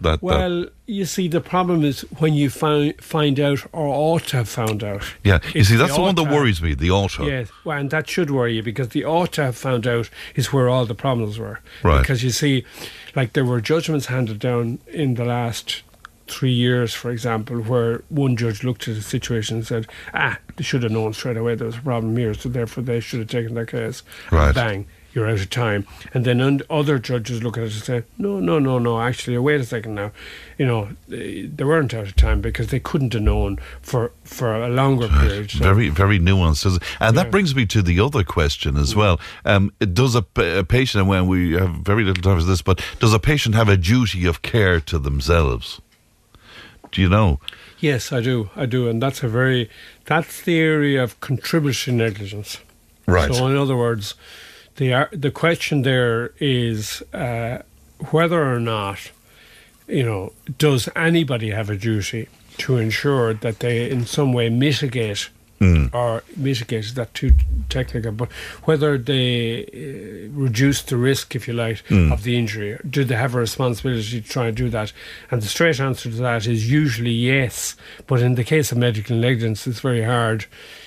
That, 0.00 0.22
Well, 0.22 0.60
that, 0.64 0.72
you 0.86 1.06
see, 1.06 1.26
the 1.26 1.40
problem 1.40 1.82
is 1.82 2.02
when 2.18 2.34
you 2.34 2.50
find 2.50 2.94
find 3.00 3.40
out 3.40 3.64
or 3.72 3.86
ought 3.88 4.24
to 4.28 4.36
have 4.36 4.48
found 4.48 4.84
out. 4.84 5.02
yeah. 5.24 5.38
You 5.54 5.60
It's 5.60 5.68
see, 5.70 5.76
that's 5.76 5.96
the 5.96 6.02
one 6.02 6.14
that 6.16 6.30
worries 6.30 6.60
me. 6.60 6.74
The 6.74 6.90
auto. 6.90 7.24
Yes, 7.26 7.48
well, 7.64 7.78
and 7.78 7.88
that 7.90 8.06
should 8.08 8.30
worry 8.30 8.56
you 8.56 8.62
because 8.62 8.88
the 8.90 9.04
ought 9.06 9.32
to 9.32 9.42
have 9.44 9.56
found 9.56 9.86
out 9.86 10.10
is 10.34 10.52
where 10.52 10.68
all 10.68 10.84
the 10.86 10.94
problems 10.94 11.38
were. 11.38 11.60
Right. 11.82 12.02
Because 12.02 12.22
you 12.22 12.30
see, 12.30 12.64
like 13.14 13.32
there 13.32 13.44
were 13.46 13.62
judgments 13.62 14.06
handed 14.06 14.38
down 14.38 14.78
in 14.86 15.14
the 15.14 15.24
last 15.24 15.82
three 16.28 16.52
years, 16.52 16.92
for 16.94 17.10
example, 17.10 17.56
where 17.60 18.02
one 18.08 18.36
judge 18.36 18.64
looked 18.64 18.88
at 18.88 18.94
the 18.96 19.02
situation 19.02 19.58
and 19.58 19.66
said, 19.66 19.86
"Ah, 20.14 20.38
they 20.56 20.64
should 20.64 20.82
have 20.82 20.92
known 20.92 21.12
straight 21.12 21.36
away 21.36 21.54
there 21.54 21.66
was 21.66 21.76
a 21.76 21.80
problem 21.80 22.16
here, 22.16 22.34
so 22.34 22.48
therefore 22.48 22.82
they 22.84 23.00
should 23.00 23.20
have 23.20 23.28
taken 23.28 23.54
that 23.54 23.68
case." 23.68 24.02
And 24.30 24.38
Right. 24.38 24.54
bang. 24.54 24.86
You're 25.14 25.30
out 25.30 25.40
of 25.40 25.48
time, 25.48 25.86
and 26.12 26.26
then 26.26 26.42
un- 26.42 26.60
other 26.68 26.98
judges 26.98 27.42
look 27.42 27.56
at 27.56 27.62
it 27.62 27.72
and 27.72 27.82
say, 27.82 28.02
"No, 28.18 28.38
no, 28.38 28.58
no, 28.58 28.78
no. 28.78 29.00
Actually, 29.00 29.38
wait 29.38 29.58
a 29.62 29.64
second 29.64 29.94
now. 29.94 30.12
You 30.58 30.66
know, 30.66 30.88
they, 31.08 31.46
they 31.46 31.64
weren't 31.64 31.94
out 31.94 32.06
of 32.06 32.16
time 32.16 32.42
because 32.42 32.66
they 32.66 32.80
couldn't 32.80 33.14
have 33.14 33.22
known 33.22 33.58
for 33.80 34.10
for 34.24 34.54
a 34.54 34.68
longer 34.68 35.08
period." 35.08 35.52
So- 35.52 35.60
Very, 35.64 35.88
very 35.88 36.18
nuanced. 36.18 36.66
And 37.00 37.16
that 37.16 37.30
brings 37.30 37.54
me 37.56 37.64
to 37.64 37.80
the 37.80 37.98
other 37.98 38.24
question 38.24 38.76
as 38.76 38.94
well. 38.94 39.18
Um, 39.46 39.72
does 39.90 40.14
a, 40.16 40.26
a 40.36 40.64
patient, 40.64 41.00
and 41.00 41.08
when 41.08 41.26
we 41.28 41.52
have 41.52 41.70
very 41.76 42.04
little 42.04 42.22
time 42.22 42.38
for 42.38 42.44
this, 42.44 42.60
but 42.60 42.82
does 43.00 43.14
a 43.14 43.18
patient 43.18 43.54
have 43.54 43.70
a 43.70 43.76
duty 43.78 44.26
of 44.26 44.42
care 44.42 44.80
to 44.80 44.98
themselves? 44.98 45.80
Do 46.92 47.00
you 47.00 47.08
know? 47.08 47.40
Yes, 47.78 48.12
I 48.12 48.20
do. 48.20 48.50
I 48.56 48.66
do, 48.66 48.88
and 48.88 49.02
that's 49.02 49.22
a 49.22 49.28
very 49.28 49.68
that's 50.06 50.40
the 50.42 50.58
area 50.58 51.02
of 51.02 51.20
contributory 51.20 51.96
negligence. 51.96 52.58
Right. 53.06 53.32
So, 53.32 53.46
in 53.46 53.56
other 53.56 53.76
words, 53.76 54.14
the 54.76 54.92
ar- 54.94 55.10
the 55.12 55.30
question 55.30 55.82
there 55.82 56.32
is 56.38 57.02
uh, 57.12 57.58
whether 58.10 58.42
or 58.52 58.60
not 58.60 59.10
you 59.88 60.02
know 60.02 60.32
does 60.58 60.88
anybody 60.96 61.50
have 61.50 61.70
a 61.70 61.76
duty 61.76 62.28
to 62.58 62.76
ensure 62.76 63.34
that 63.34 63.60
they 63.60 63.90
in 63.90 64.06
some 64.06 64.32
way 64.32 64.48
mitigate 64.48 65.28
or 65.92 66.22
mitigate 66.36 66.94
that 66.94 67.14
too 67.14 67.30
technical, 67.68 68.12
but 68.12 68.30
whether 68.64 68.98
they 68.98 69.64
uh, 69.64 70.30
reduce 70.32 70.82
the 70.82 70.96
risk, 70.96 71.34
if 71.34 71.46
you 71.48 71.54
like, 71.54 71.82
of 71.90 72.22
the 72.22 72.36
injury. 72.36 72.78
Do 72.88 73.04
they 73.04 73.14
have 73.14 73.34
a 73.34 73.38
responsibility 73.38 74.20
to 74.20 74.28
try 74.28 74.48
and 74.48 74.56
do 74.56 74.68
that? 74.70 74.92
And 75.30 75.42
the 75.42 75.46
straight 75.46 75.80
answer 75.80 76.10
to 76.10 76.16
that 76.16 76.46
is 76.46 76.70
usually 76.70 77.12
yes. 77.12 77.76
But 78.06 78.20
in 78.22 78.34
the 78.34 78.44
case 78.44 78.72
of 78.72 78.78
medical 78.78 79.16
negligence, 79.16 79.66
it's 79.66 79.80
very 79.80 80.02
hard 80.02 80.46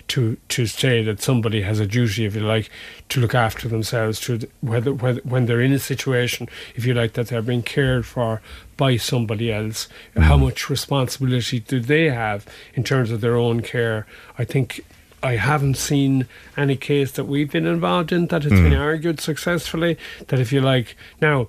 to 0.10 0.38
to 0.50 0.66
say 0.66 1.04
that 1.04 1.22
somebody 1.22 1.62
has 1.62 1.80
a 1.80 1.86
duty, 1.86 2.26
if 2.26 2.36
you 2.36 2.42
like, 2.42 2.70
to 3.10 3.20
look 3.20 3.36
after 3.36 3.68
themselves. 3.68 4.20
To 4.22 4.40
whether, 4.62 4.94
whether 4.94 5.22
when 5.22 5.46
they're 5.46 5.62
in 5.62 5.74
a 5.74 5.80
situation, 5.80 6.50
if 6.76 6.86
you 6.86 6.94
like, 6.94 7.14
that 7.14 7.28
they're 7.28 7.42
being 7.42 7.64
cared 7.64 8.06
for 8.06 8.42
by 8.78 8.98
somebody 8.98 9.52
else, 9.52 9.88
how 10.16 10.38
much 10.38 10.70
responsibility 10.70 11.60
do 11.60 11.80
they 11.80 12.10
have 12.10 12.48
in 12.74 12.84
terms 12.84 13.12
of 13.12 13.22
their 13.22 13.36
own 13.36 13.62
care? 13.62 14.08
I 14.38 14.46
think 14.46 14.82
I 15.22 15.36
haven't 15.36 15.78
seen 15.78 16.28
any 16.56 16.76
case 16.76 17.12
that 17.14 17.26
we've 17.26 17.52
been 17.52 17.66
involved 17.66 18.12
in 18.12 18.28
that 18.28 18.44
has 18.44 18.54
been 18.54 18.74
argued 18.74 19.20
successfully. 19.20 19.98
That 20.28 20.40
if 20.40 20.52
you 20.52 20.62
like, 20.62 20.96
now 21.22 21.48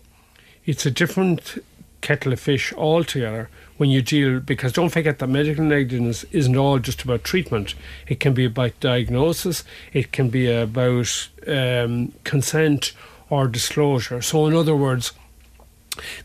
it's 0.64 0.86
a 0.86 0.90
different 0.90 1.58
kettle 2.00 2.32
of 2.32 2.40
fish 2.40 2.72
altogether 2.72 3.48
when 3.76 3.90
you 3.90 4.02
deal 4.02 4.40
because 4.40 4.72
don't 4.72 4.88
forget 4.88 5.18
that 5.18 5.26
medical 5.26 5.64
negligence 5.64 6.24
isn't 6.32 6.56
all 6.56 6.78
just 6.78 7.02
about 7.02 7.22
treatment 7.22 7.74
it 8.06 8.18
can 8.18 8.32
be 8.32 8.46
about 8.46 8.78
diagnosis 8.80 9.64
it 9.92 10.10
can 10.10 10.30
be 10.30 10.50
about 10.50 11.28
um, 11.46 12.10
consent 12.24 12.92
or 13.28 13.46
disclosure 13.46 14.22
so 14.22 14.46
in 14.46 14.54
other 14.54 14.74
words 14.74 15.12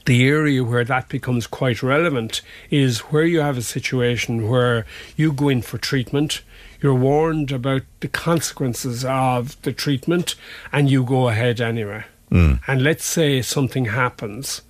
the 0.06 0.28
area 0.28 0.64
where 0.64 0.84
that 0.84 1.10
becomes 1.10 1.48
quite 1.48 1.84
relevant 1.84 2.42
is 2.70 3.00
where 3.00 3.26
you 3.26 3.40
have 3.40 3.58
a 3.58 3.64
situation 3.64 4.48
where 4.50 4.86
you 5.16 5.34
go 5.34 5.50
in 5.50 5.62
for 5.62 5.78
treatment, 5.78 6.42
you're 6.82 6.96
warned 6.96 7.52
about 7.52 7.84
the 8.00 8.08
consequences 8.08 9.06
of 9.06 9.62
the 9.62 9.72
treatment, 9.72 10.36
and 10.72 10.90
you 10.90 11.04
go 11.04 11.30
ahead 11.30 11.62
anyway. 11.62 12.06
Mm. 12.32 12.62
And 12.68 12.84
let's 12.84 13.06
say 13.06 13.42
something 13.42 13.86
happens, 13.86 14.62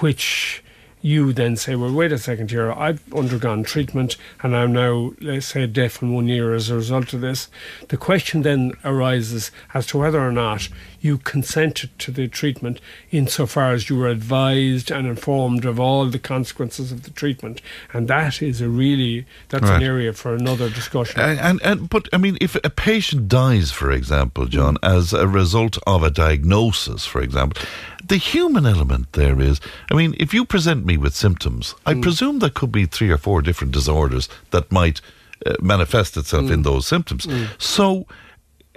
which 0.00 0.62
you 1.02 1.32
then 1.32 1.56
say, 1.56 1.74
well, 1.76 1.92
wait 1.92 2.12
a 2.12 2.18
second 2.18 2.50
here, 2.50 2.70
I've 2.72 3.02
undergone 3.14 3.62
treatment 3.64 4.16
and 4.42 4.54
I'm 4.56 4.72
now, 4.72 5.12
let's 5.20 5.46
say, 5.46 5.66
deaf 5.66 6.02
in 6.02 6.12
one 6.12 6.28
ear 6.28 6.52
as 6.52 6.68
a 6.68 6.74
result 6.76 7.12
of 7.14 7.20
this. 7.20 7.48
The 7.88 7.96
question 7.96 8.42
then 8.42 8.72
arises 8.84 9.50
as 9.72 9.86
to 9.88 9.98
whether 9.98 10.20
or 10.20 10.32
not 10.32 10.68
you 11.00 11.16
consented 11.16 11.98
to 11.98 12.10
the 12.10 12.28
treatment 12.28 12.78
insofar 13.10 13.72
as 13.72 13.88
you 13.88 13.96
were 13.96 14.08
advised 14.08 14.90
and 14.90 15.06
informed 15.06 15.64
of 15.64 15.80
all 15.80 16.04
the 16.06 16.18
consequences 16.18 16.92
of 16.92 17.04
the 17.04 17.10
treatment. 17.10 17.62
And 17.94 18.06
that 18.08 18.42
is 18.42 18.60
a 18.60 18.68
really, 18.68 19.26
that's 19.48 19.64
Right. 19.64 19.76
an 19.76 19.82
area 19.82 20.12
for 20.12 20.34
another 20.34 20.68
discussion. 20.68 21.20
And, 21.20 21.38
and, 21.40 21.62
and 21.62 21.88
but 21.88 22.08
I 22.12 22.18
mean, 22.18 22.36
if 22.40 22.54
a 22.56 22.70
patient 22.70 23.28
dies, 23.28 23.70
for 23.70 23.90
example, 23.90 24.46
John, 24.46 24.76
as 24.82 25.12
a 25.14 25.26
result 25.26 25.78
of 25.86 26.02
a 26.02 26.10
diagnosis, 26.10 27.06
for 27.06 27.22
example, 27.22 27.62
the 28.10 28.16
human 28.18 28.66
element 28.66 29.12
there 29.12 29.40
is. 29.40 29.60
I 29.90 29.94
mean, 29.94 30.14
if 30.18 30.34
you 30.34 30.44
present 30.44 30.84
me 30.84 30.96
with 30.98 31.14
symptoms, 31.14 31.74
I 31.86 31.94
presume 31.94 32.40
there 32.40 32.50
could 32.50 32.72
be 32.72 32.84
three 32.86 33.10
or 33.10 33.16
four 33.18 33.40
different 33.40 33.72
disorders 33.72 34.28
that 34.50 34.70
might 34.70 35.00
uh, 35.46 35.54
manifest 35.60 36.16
itself 36.16 36.50
in 36.50 36.62
those 36.62 36.86
symptoms. 36.86 37.26
So, 37.58 38.06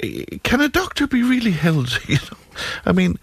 eh, 0.01 0.23
can 0.43 0.61
a 0.61 0.69
doctor 0.69 1.07
be 1.07 1.23
really 1.23 1.51
held? 1.51 1.99
You 2.07 2.17
know, 2.17 2.37
I 2.85 2.91
mean, 2.91 3.17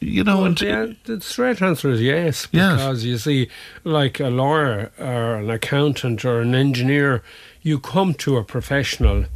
you 0.00 0.24
know, 0.24 0.38
Well, 0.38 0.46
and 0.46 0.58
the, 0.58 0.96
the 1.04 1.20
straight 1.20 1.62
answer 1.62 1.88
is 1.90 2.02
yes, 2.02 2.48
Yes. 2.50 2.72
because 2.80 3.04
you 3.04 3.16
see, 3.18 3.48
like 3.84 4.18
a 4.18 4.28
lawyer 4.28 4.90
or 4.98 5.36
an 5.36 5.50
accountant 5.50 6.24
or 6.24 6.40
an 6.40 6.54
engineer, 6.56 7.22
you 7.62 7.78
come 7.78 8.14
to 8.14 8.36
a 8.36 8.42
professional 8.44 9.26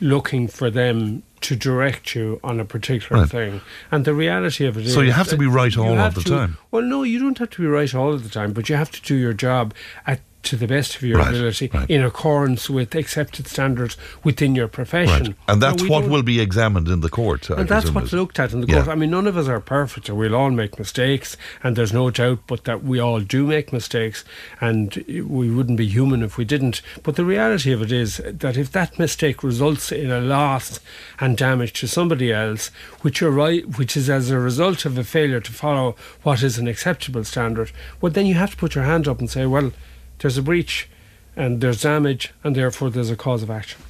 looking 0.00 0.48
for 0.48 0.70
them 0.70 1.22
to 1.42 1.54
direct 1.56 2.14
you 2.14 2.40
on 2.42 2.58
a 2.58 2.64
particular 2.64 3.22
Right. 3.22 3.30
thing. 3.30 3.60
And 3.92 4.04
the 4.04 4.14
reality 4.14 4.66
of 4.66 4.78
it 4.78 4.86
is, 4.86 4.94
So 4.94 5.00
you 5.02 5.12
have 5.12 5.28
to 5.28 5.36
be 5.36 5.46
right 5.46 5.76
all 5.76 5.98
of 5.98 6.14
the 6.14 6.22
to- 6.22 6.28
time. 6.30 6.56
Well, 6.70 6.82
no, 6.82 7.02
you 7.02 7.18
don't 7.18 7.36
have 7.38 7.50
to 7.50 7.60
be 7.62 7.66
right 7.68 7.94
all 7.94 8.12
of 8.14 8.22
the 8.22 8.28
time, 8.30 8.52
but 8.52 8.68
you 8.68 8.76
have 8.76 8.90
to 8.92 9.02
do 9.02 9.14
your 9.14 9.34
job 9.34 9.74
at 10.06 10.20
to 10.44 10.56
the 10.56 10.66
best 10.66 10.96
of 10.96 11.02
your 11.02 11.18
Right, 11.18 11.28
ability 11.28 11.70
right. 11.72 11.88
in 11.90 12.02
accordance 12.02 12.68
with 12.70 12.94
accepted 12.94 13.46
standards 13.48 13.96
within 14.22 14.54
your 14.54 14.68
profession. 14.68 15.22
right, 15.26 15.34
and 15.48 15.62
that's 15.62 15.82
what 15.88 16.08
will 16.08 16.22
be 16.22 16.40
examined 16.40 16.88
in 16.88 17.00
the 17.00 17.08
court. 17.08 17.50
I 17.50 17.60
and 17.60 17.68
that's 17.68 17.90
what's 17.90 18.08
is 18.08 18.12
looked 18.12 18.38
at 18.38 18.52
in 18.52 18.60
the 18.60 18.66
Yeah. 18.66 18.76
court. 18.84 18.88
I 18.88 18.94
mean, 18.94 19.10
none 19.10 19.26
of 19.26 19.36
us 19.36 19.48
are 19.48 19.60
perfect, 19.60 20.08
and 20.08 20.18
we'll 20.18 20.34
all 20.34 20.50
make 20.50 20.78
mistakes, 20.78 21.36
and 21.62 21.76
there's 21.76 21.92
no 21.92 22.10
doubt 22.10 22.40
but 22.46 22.64
that 22.64 22.84
we 22.84 22.98
all 22.98 23.20
do 23.20 23.46
make 23.46 23.72
mistakes, 23.72 24.24
and 24.60 25.02
we 25.08 25.50
wouldn't 25.50 25.78
be 25.78 25.86
human 25.86 26.22
if 26.22 26.36
we 26.36 26.44
didn't. 26.44 26.82
But 27.02 27.16
the 27.16 27.24
reality 27.24 27.72
of 27.72 27.82
it 27.82 27.92
is 27.92 28.20
that 28.24 28.56
if 28.56 28.70
that 28.72 28.98
mistake 28.98 29.42
results 29.42 29.90
in 29.92 30.10
a 30.10 30.20
loss 30.20 30.80
and 31.20 31.36
damage 31.36 31.72
to 31.80 31.86
somebody 31.88 32.32
else, 32.32 32.70
which 33.02 33.22
are 33.22 33.30
right, 33.30 33.78
which 33.78 33.96
is 33.96 34.08
as 34.10 34.30
a 34.30 34.38
result 34.38 34.84
of 34.84 34.96
a 34.98 35.04
failure 35.04 35.40
to 35.40 35.52
follow 35.52 35.96
what 36.22 36.42
is 36.42 36.58
an 36.58 36.68
acceptable 36.68 37.24
standard, 37.24 37.70
well, 38.00 38.12
then 38.12 38.26
you 38.26 38.34
have 38.34 38.50
to 38.52 38.56
put 38.56 38.74
your 38.74 38.84
hand 38.84 39.08
up 39.08 39.18
and 39.20 39.30
say, 39.30 39.46
well, 39.46 39.72
there's 40.18 40.38
a 40.38 40.42
breach. 40.42 40.88
And 41.36 41.60
there's 41.60 41.82
damage, 41.82 42.32
and 42.44 42.54
therefore 42.54 42.90
there's 42.90 43.10
a 43.10 43.16
cause 43.16 43.42
of 43.42 43.50
action. 43.50 43.80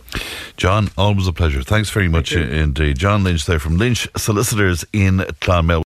John, 0.57 0.89
always 0.97 1.27
a 1.27 1.33
pleasure. 1.33 1.63
Thanks 1.63 1.91
very 1.91 2.09
much 2.09 2.33
you. 2.33 2.41
indeed. 2.41 2.99
John 2.99 3.23
Lynch 3.23 3.45
there 3.45 3.59
from 3.59 3.77
Lynch 3.77 4.09
Solicitors 4.17 4.85
in 4.95 5.27
Clonmel. 5.41 5.73